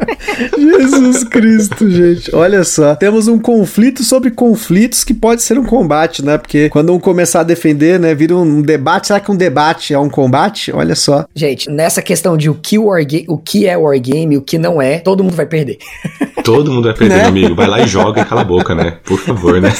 [0.57, 2.33] Jesus Cristo, gente.
[2.35, 2.95] Olha só.
[2.95, 6.37] Temos um conflito sobre conflitos que pode ser um combate, né?
[6.37, 9.07] Porque quando um começar a defender, né, vira um debate.
[9.07, 10.71] Será que um debate é um combate?
[10.71, 11.25] Olha só.
[11.35, 14.99] Gente, nessa questão de o que, o que é wargame e o que não é,
[14.99, 15.77] todo mundo vai perder.
[16.43, 17.19] Todo mundo vai perder, Né?
[17.21, 17.55] meu amigo.
[17.55, 18.97] Vai lá e joga e cala a boca, né?
[19.03, 19.71] Por favor, né?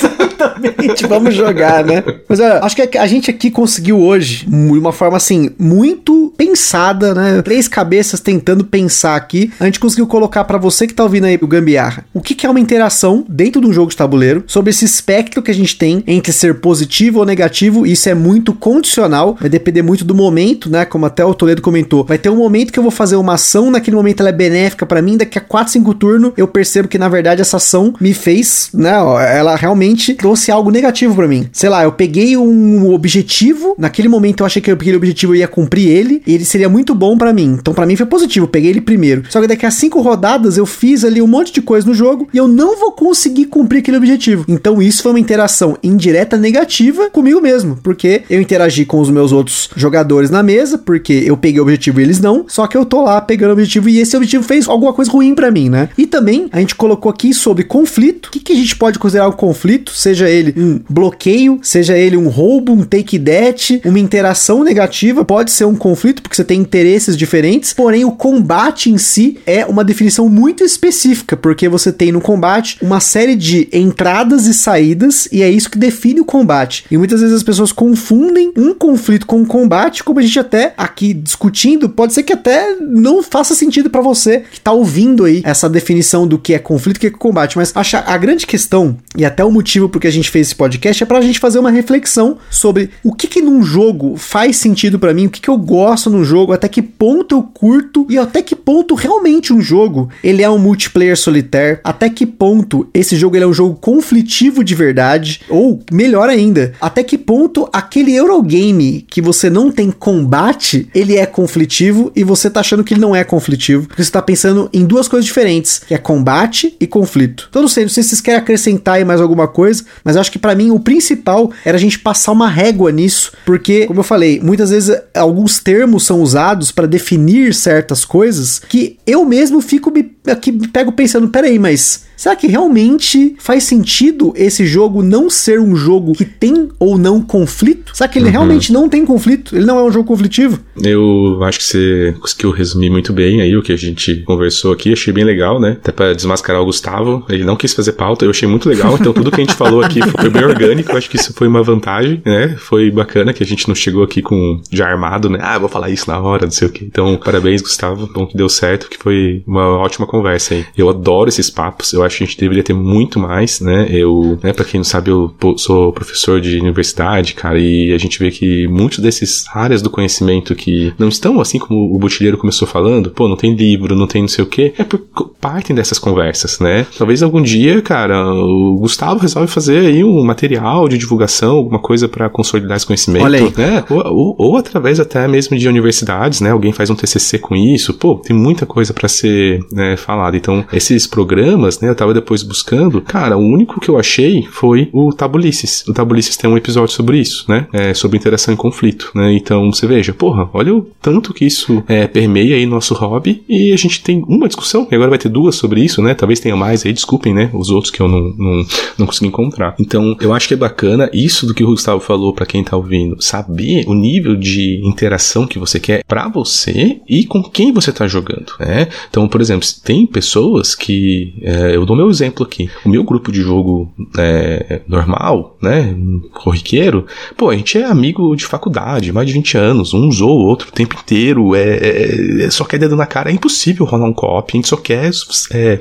[0.63, 2.03] Exatamente, vamos jogar, né?
[2.27, 7.13] Mas olha, acho que a gente aqui conseguiu hoje, de uma forma assim, muito pensada,
[7.13, 7.41] né?
[7.41, 9.51] Três cabeças tentando pensar aqui.
[9.59, 12.45] A gente conseguiu colocar pra você que tá ouvindo aí o Gambiarra, o que, que
[12.45, 15.77] é uma interação dentro de um jogo de tabuleiro, sobre esse espectro que a gente
[15.77, 17.85] tem entre ser positivo ou negativo.
[17.85, 20.85] Isso é muito condicional, vai depender muito do momento, né?
[20.85, 22.03] Como até o Toledo comentou.
[22.03, 24.85] Vai ter um momento que eu vou fazer uma ação, naquele momento ela é benéfica
[24.85, 28.13] pra mim, daqui a 4, 5 turnos eu percebo que na verdade essa ação me
[28.13, 28.91] fez, né?
[28.91, 31.47] Ela realmente trouxe algo negativo pra mim.
[31.51, 35.47] Sei lá, eu peguei um objetivo, naquele momento eu achei que aquele objetivo eu ia
[35.47, 37.57] cumprir ele, e ele seria muito bom pra mim.
[37.59, 39.23] Então pra mim foi positivo, eu peguei ele primeiro.
[39.29, 42.27] Só que daqui a cinco rodadas eu fiz ali um monte de coisa no jogo
[42.33, 44.45] e eu não vou conseguir cumprir aquele objetivo.
[44.47, 49.31] Então isso foi uma interação indireta negativa comigo mesmo, porque eu interagi com os meus
[49.31, 52.85] outros jogadores na mesa, porque eu peguei o objetivo e eles não, só que eu
[52.85, 55.89] tô lá pegando o objetivo e esse objetivo fez alguma coisa ruim pra mim, né?
[55.97, 58.27] E também a gente colocou aqui sobre conflito.
[58.27, 59.91] O que, que a gente pode considerar um conflito?
[59.91, 65.51] Seja ele um bloqueio, seja ele um roubo, um take that, uma interação negativa, pode
[65.51, 69.83] ser um conflito porque você tem interesses diferentes, porém o combate em si é uma
[69.83, 75.41] definição muito específica, porque você tem no combate uma série de entradas e saídas e
[75.41, 76.85] é isso que define o combate.
[76.89, 80.73] E muitas vezes as pessoas confundem um conflito com um combate, como a gente até
[80.77, 85.41] aqui discutindo, pode ser que até não faça sentido pra você que tá ouvindo aí
[85.45, 88.45] essa definição do que é conflito e o que é combate, mas acha a grande
[88.45, 91.59] questão e até o motivo porque a gente fez esse podcast é pra gente fazer
[91.59, 95.49] uma reflexão sobre o que que num jogo faz sentido pra mim, o que que
[95.49, 99.61] eu gosto no jogo, até que ponto eu curto e até que ponto realmente um
[99.61, 103.75] jogo ele é um multiplayer solitário, até que ponto esse jogo ele é um jogo
[103.75, 109.91] conflitivo de verdade, ou melhor ainda, até que ponto aquele Eurogame que você não tem
[109.91, 114.11] combate, ele é conflitivo e você tá achando que ele não é conflitivo, porque você
[114.11, 117.47] tá pensando em duas coisas diferentes, que é combate e conflito.
[117.49, 120.21] Então não sei, não sei se vocês querem acrescentar aí mais alguma coisa, mas eu
[120.21, 123.99] acho que pra mim o principal era a gente passar uma régua nisso, porque, como
[123.99, 129.61] eu falei, muitas vezes alguns termos são usados pra definir certas coisas que eu mesmo
[129.61, 135.01] fico me, aqui me pego pensando, peraí, mas será que realmente faz sentido esse jogo
[135.01, 137.95] não ser um jogo que tem ou não conflito?
[137.95, 139.55] Será que ele realmente não tem conflito?
[139.55, 140.59] Ele não é um jogo conflitivo?
[140.81, 144.93] Eu acho que você conseguiu resumir muito bem aí o que a gente conversou aqui.
[144.93, 145.77] Achei bem legal, né?
[145.81, 147.25] Até pra desmascarar o Gustavo.
[147.29, 148.95] Ele não quis fazer pauta, eu achei muito legal.
[148.99, 150.91] Então tudo que a gente falou aqui foi bem orgânico.
[150.91, 152.55] Eu acho que isso foi uma vantagem, né?
[152.57, 155.39] Foi bacana que a gente não chegou aqui com já armado, né?
[155.41, 156.85] Ah, vou falar isso na hora, não sei o quê.
[156.85, 158.07] Então, parabéns, Gustavo.
[158.13, 160.65] Bom que deu certo, que foi uma ótima conversa aí.
[160.77, 161.93] Eu adoro esses papos.
[161.93, 163.87] Eu acho acho que a gente deveria ter muito mais, né?
[163.89, 168.19] Eu, né, pra quem não sabe, eu sou professor de universidade, cara, e a gente
[168.19, 172.67] vê que muitos desses áreas do conhecimento que não estão, assim como o Botilheiro começou
[172.67, 174.99] falando, pô, não tem livro, não tem não sei o quê, é por
[175.43, 176.87] partem dessas conversas, né?
[176.97, 182.07] Talvez algum dia, cara, o Gustavo resolve fazer aí um material de divulgação, alguma coisa
[182.07, 183.53] para consolidar esse conhecimento, Olha aí.
[183.57, 183.83] né?
[183.89, 186.51] Ou, ou, ou, através até mesmo de universidades, né?
[186.51, 190.37] Alguém faz um TCC com isso, pô, tem muita coisa para ser né, falada.
[190.37, 191.89] Então, esses programas, né?
[191.89, 195.83] Eu tava depois buscando, cara, o único que eu achei foi o Tabulices.
[195.89, 197.67] O Tabulices tem um episódio sobre isso, né?
[197.73, 199.33] É, sobre interação em conflito, né?
[199.33, 203.73] Então, você veja, porra, olha o tanto que isso é, permeia aí nosso hobby e
[203.73, 206.13] a gente tem uma discussão, e agora vai ter duas sobre isso, né?
[206.13, 207.49] Talvez tenha mais aí, desculpem, né?
[207.53, 208.65] Os outros que eu não, não,
[208.99, 209.75] não consegui encontrar.
[209.79, 212.77] Então, eu acho que é bacana isso do que o Gustavo falou para quem tá
[212.77, 217.91] ouvindo, saber o nível de interação que você quer para você e com quem você
[217.91, 218.87] tá jogando, né?
[219.09, 223.31] Então, por exemplo, tem pessoas que, é, eu dou meu exemplo aqui, o meu grupo
[223.31, 225.95] de jogo é, normal, né?
[226.33, 227.05] Corriqueiro,
[227.35, 230.69] pô, a gente é amigo de faculdade, mais de 20 anos, um usou o outro
[230.69, 234.13] o tempo inteiro, é, é, é só quer dedo na cara, é impossível rolar um
[234.13, 235.11] cop, a gente só quer
[235.51, 235.79] é,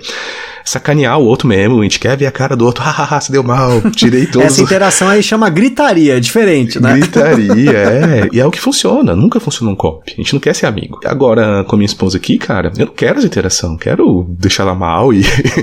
[0.64, 3.42] sacanear o outro mesmo, a gente quer ver a cara do outro, hahaha, se deu
[3.42, 4.46] mal, tirei todos.
[4.46, 6.94] Essa interação aí chama gritaria, é diferente, né?
[6.94, 8.28] Gritaria, é.
[8.32, 10.12] E é o que funciona, nunca funciona um cop.
[10.12, 11.00] A gente não quer ser amigo.
[11.04, 14.74] Agora, com a minha esposa aqui, cara, eu não quero essa interação, quero deixar ela
[14.74, 15.22] mal e.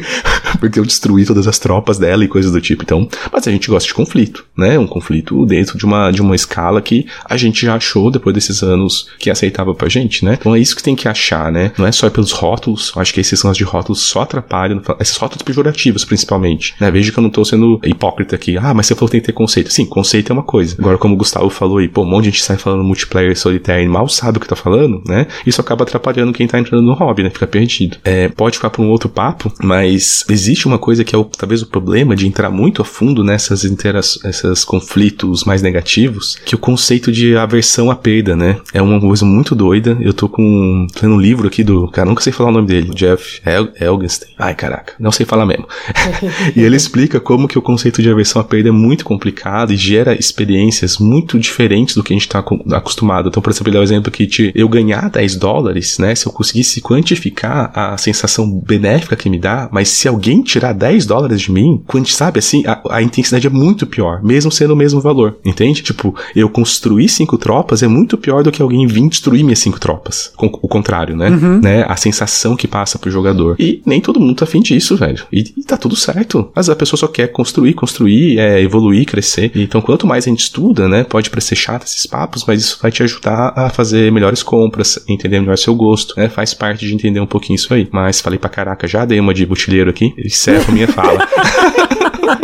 [0.60, 2.84] porque eu destruí todas as tropas dela e coisas do tipo.
[2.84, 4.78] Então, mas a gente gosta de conflito, né?
[4.78, 8.62] Um conflito dentro de uma, de uma escala que a gente já achou depois desses
[8.64, 10.38] anos que aceitava pra gente, né?
[10.40, 11.72] Então é isso que tem que achar, né?
[11.78, 15.44] Não é só pelos rótulos, acho que esses sons de rótulos só atrapalham esses rótulos
[15.44, 16.76] pejorativos, principalmente.
[16.80, 16.90] Né?
[16.92, 18.58] Veja que eu não tô sendo hipócrita aqui.
[18.58, 19.72] Ah, mas você falou que tem que ter conceito.
[19.72, 20.76] Sim, conceito é uma coisa.
[20.80, 23.84] Agora, como o Gustavo falou aí, pô, um monte de gente sai falando multiplayer solitário
[23.84, 25.28] e mal sabe o que tá falando, né?
[25.46, 27.30] Isso acaba atrapalhando quem tá entrando no hobby, né?
[27.30, 27.98] Fica perdido.
[28.04, 31.62] É, pode ficar pra um outro papo, mas existe uma coisa que é o, talvez
[31.62, 36.58] o problema de entrar muito a fundo nessas interações, esses conflitos mais negativos, que o
[36.58, 38.58] conceito de aversão à perda, né?
[38.74, 39.98] É uma coisa muito doida.
[40.02, 42.92] Eu tô com, lendo um livro aqui do, cara, nunca sei falar o nome dele,
[42.94, 44.34] Jeff El Elgenstein.
[44.38, 45.68] Ai, caraca, não sei falar mesmo.
[46.56, 49.78] e ele explica como que o conceito de aversão à perda é muito complicado e
[49.78, 53.30] gera experiências muito diferentes do que a gente está acostumado.
[53.30, 56.16] Então, por exemplo, ele dá o exemplo que de eu ganhar 10 dólares, né?
[56.16, 61.06] Se eu conseguisse quantificar a sensação benéfica que me dá, mas se alguém tirar 10
[61.06, 64.78] dólares de mim, quando sabe assim, a, a intensidade é muito pior, mesmo sendo o
[64.78, 65.82] mesmo valor, entende?
[65.82, 69.80] Tipo, eu construir cinco tropas é muito pior do que alguém vir destruir minhas cinco
[69.80, 70.32] tropas.
[70.36, 71.30] Com, o contrário, né?
[71.30, 71.60] Uhum.
[71.62, 71.86] né?
[71.88, 73.56] A sensação que passa pro jogador.
[73.60, 75.26] E nem todo mundo tá afim disso, velho.
[75.32, 76.52] E, e tá tudo certo.
[76.56, 79.52] Mas a pessoa só quer construir, construir, é, evoluir, crescer.
[79.56, 81.04] Então, quanto mais a gente estuda, né?
[81.04, 85.40] Pode parecer chato esses papos, mas isso vai te ajudar a fazer melhores compras, entender
[85.40, 86.30] melhor seu gosto, né?
[86.30, 87.88] Faz parte de entender um pouquinho isso aí.
[87.92, 90.14] Mas falei pra caraca, já dei uma de botilheiro aqui.
[90.18, 91.28] Encerro minha fala.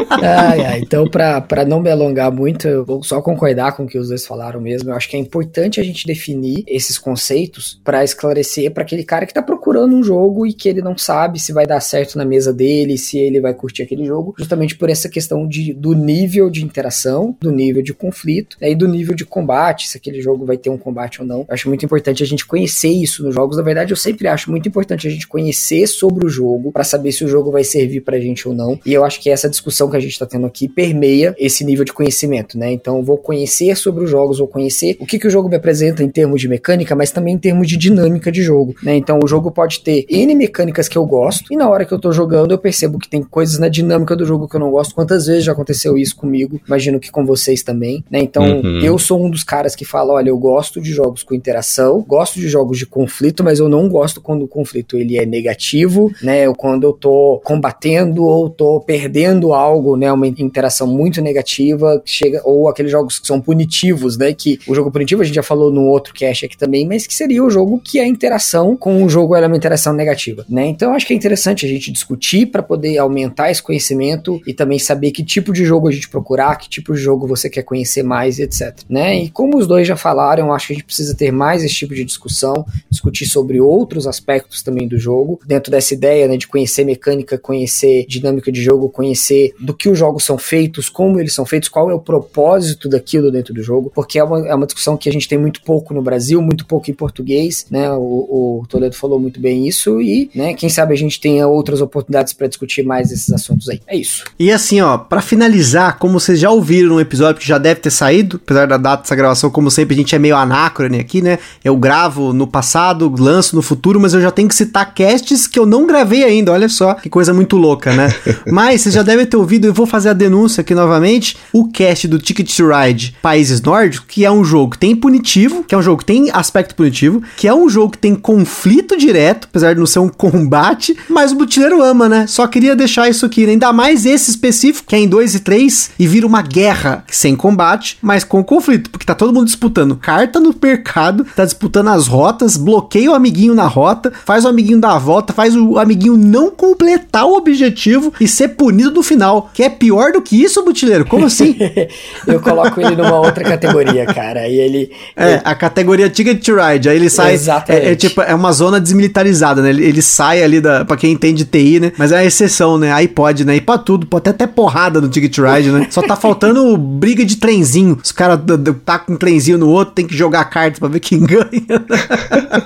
[0.10, 3.98] ai, ai, então, para não me alongar muito, eu vou só concordar com o que
[3.98, 4.90] os dois falaram mesmo.
[4.90, 9.26] Eu acho que é importante a gente definir esses conceitos para esclarecer para aquele cara
[9.26, 12.26] que tá procurando um jogo e que ele não sabe se vai dar certo na
[12.26, 16.50] mesa dele, se ele vai curtir aquele jogo, justamente por essa questão de, do nível
[16.50, 20.46] de interação, do nível de conflito né, e do nível de combate, se aquele jogo
[20.46, 21.40] vai ter um combate ou não.
[21.40, 23.58] Eu acho muito importante a gente conhecer isso nos jogos.
[23.58, 27.12] Na verdade, eu sempre acho muito importante a gente conhecer sobre o jogo para saber
[27.12, 28.80] se o jogo vai servir pra gente ou não.
[28.86, 31.86] E eu acho que essa discussão que a gente está tendo aqui permeia esse nível
[31.86, 32.72] de conhecimento, né?
[32.72, 36.04] Então, vou conhecer sobre os jogos, vou conhecer o que, que o jogo me apresenta
[36.04, 38.96] em termos de mecânica, mas também em termos de dinâmica de jogo, né?
[38.96, 42.00] Então, o jogo pode ter N mecânicas que eu gosto, e na hora que eu
[42.00, 44.96] tô jogando, eu percebo que tem coisas na dinâmica do jogo que eu não gosto.
[44.96, 46.60] Quantas vezes já aconteceu isso comigo?
[46.66, 48.20] Imagino que com vocês também, né?
[48.20, 48.80] Então, uhum.
[48.80, 52.40] eu sou um dos caras que fala, olha, eu gosto de jogos com interação, gosto
[52.40, 56.48] de jogos de conflito, mas eu não gosto quando o conflito ele é negativo, né?
[56.48, 59.65] Ou quando eu tô combatendo ou tô perdendo algo,
[59.98, 60.12] né?
[60.12, 64.34] Uma interação muito negativa, chega ou aqueles jogos que são punitivos, né?
[64.34, 67.14] Que o jogo punitivo a gente já falou no outro cast aqui também, mas que
[67.14, 70.66] seria o jogo que a interação com o jogo é uma interação negativa, né?
[70.68, 74.80] Então acho que é interessante a gente discutir para poder aumentar esse conhecimento e também
[74.80, 78.04] saber que tipo de jogo a gente procurar, que tipo de jogo você quer conhecer
[78.04, 79.24] mais, etc, né?
[79.24, 81.94] E como os dois já falaram, acho que a gente precisa ter mais esse tipo
[81.94, 86.84] de discussão, discutir sobre outros aspectos também do jogo, dentro dessa ideia, né, de conhecer
[86.84, 91.34] mecânica, conhecer dinâmica de jogo, conhecer entender do que os jogos são feitos, como eles
[91.34, 94.66] são feitos, qual é o propósito daquilo dentro do jogo, porque é uma, é uma
[94.66, 97.92] discussão que a gente tem muito pouco no Brasil, muito pouco em português, né?
[97.92, 101.82] O, o Toledo falou muito bem isso e, né, quem sabe a gente tenha outras
[101.82, 103.82] oportunidades para discutir mais esses assuntos aí.
[103.88, 104.24] É isso.
[104.40, 107.92] E assim, ó, para finalizar, como vocês já ouviram no episódio que já deve ter
[107.92, 111.40] saído, apesar da data dessa gravação, como sempre, a gente é meio anacrone aqui, né?
[111.64, 115.60] Eu gravo no passado, lanço no futuro, mas eu já tenho que citar casts que
[115.60, 118.14] eu não gravei ainda, olha só, que coisa muito louca, né?
[118.52, 122.08] mas vocês já devem ter ouvido, eu vou fazer a denúncia aqui novamente, o cast
[122.08, 125.78] do Ticket to Ride Países Nórdicos, que é um jogo que tem punitivo, que é
[125.78, 129.74] um jogo que tem aspecto punitivo, que é um jogo que tem conflito direto, apesar
[129.74, 132.28] de não ser um combate, mas o butileiro ama, né?
[132.28, 133.54] Só queria deixar isso aqui, né?
[133.54, 137.36] ainda mais esse específico, que é em 2 e 3, e vira uma guerra sem
[137.36, 142.08] combate, mas com conflito, porque tá todo mundo disputando carta no mercado, tá disputando as
[142.08, 146.18] rotas, bloqueia o amiguinho na rota, faz o amiguinho dar a volta, faz o amiguinho
[146.18, 150.64] não completar o objetivo e ser punido no final, que é pior do que isso,
[150.64, 151.06] butileiro?
[151.06, 151.56] Como assim?
[152.26, 154.92] Eu coloco ele numa outra categoria, cara, e ele...
[155.16, 155.42] É, ele...
[155.44, 157.34] a categoria Ticket to Ride, aí ele sai...
[157.34, 157.86] Exatamente.
[157.86, 159.70] É, é, tipo, é uma zona desmilitarizada, né?
[159.70, 160.86] Ele, ele sai ali da...
[160.86, 161.92] pra quem entende TI, né?
[161.98, 162.92] Mas é a exceção, né?
[162.92, 163.56] Aí pode, né?
[163.56, 165.88] E pra tudo, pode ter até porrada no Ticket to Ride, né?
[165.90, 167.98] Só tá faltando briga de trenzinho.
[168.04, 168.40] Os caras
[168.86, 171.46] tá com um trenzinho no outro, tem que jogar cartas pra ver quem ganha.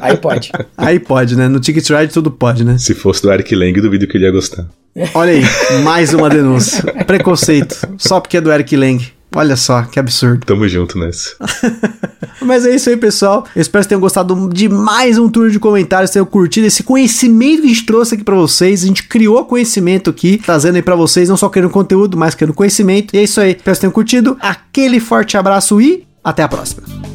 [0.02, 0.52] Aí pode.
[0.78, 1.48] Aí pode, né?
[1.48, 2.78] No Ticket Ride tudo pode, né?
[2.78, 4.66] Se fosse do Eric Lang, duvido que ele ia gostar.
[5.14, 5.44] Olha aí,
[5.84, 6.49] mais uma denúncia.
[7.06, 7.76] Preconceito.
[7.98, 9.20] Só porque é do Eric Lang.
[9.36, 10.46] Olha só, que absurdo.
[10.46, 11.36] Tamo junto nessa.
[12.42, 13.46] Mas é isso aí, pessoal.
[13.56, 17.62] Eu espero que tenham gostado de mais um turno de comentários, tenham curtido esse conhecimento
[17.62, 18.84] que a gente trouxe aqui para vocês.
[18.84, 22.56] A gente criou conhecimento aqui, trazendo aí para vocês, não só querendo conteúdo, mas querendo
[22.56, 23.16] conhecimento.
[23.16, 23.52] E é isso aí.
[23.52, 24.38] Espero que tenham curtido.
[24.42, 27.09] Aquele forte abraço e até a próxima.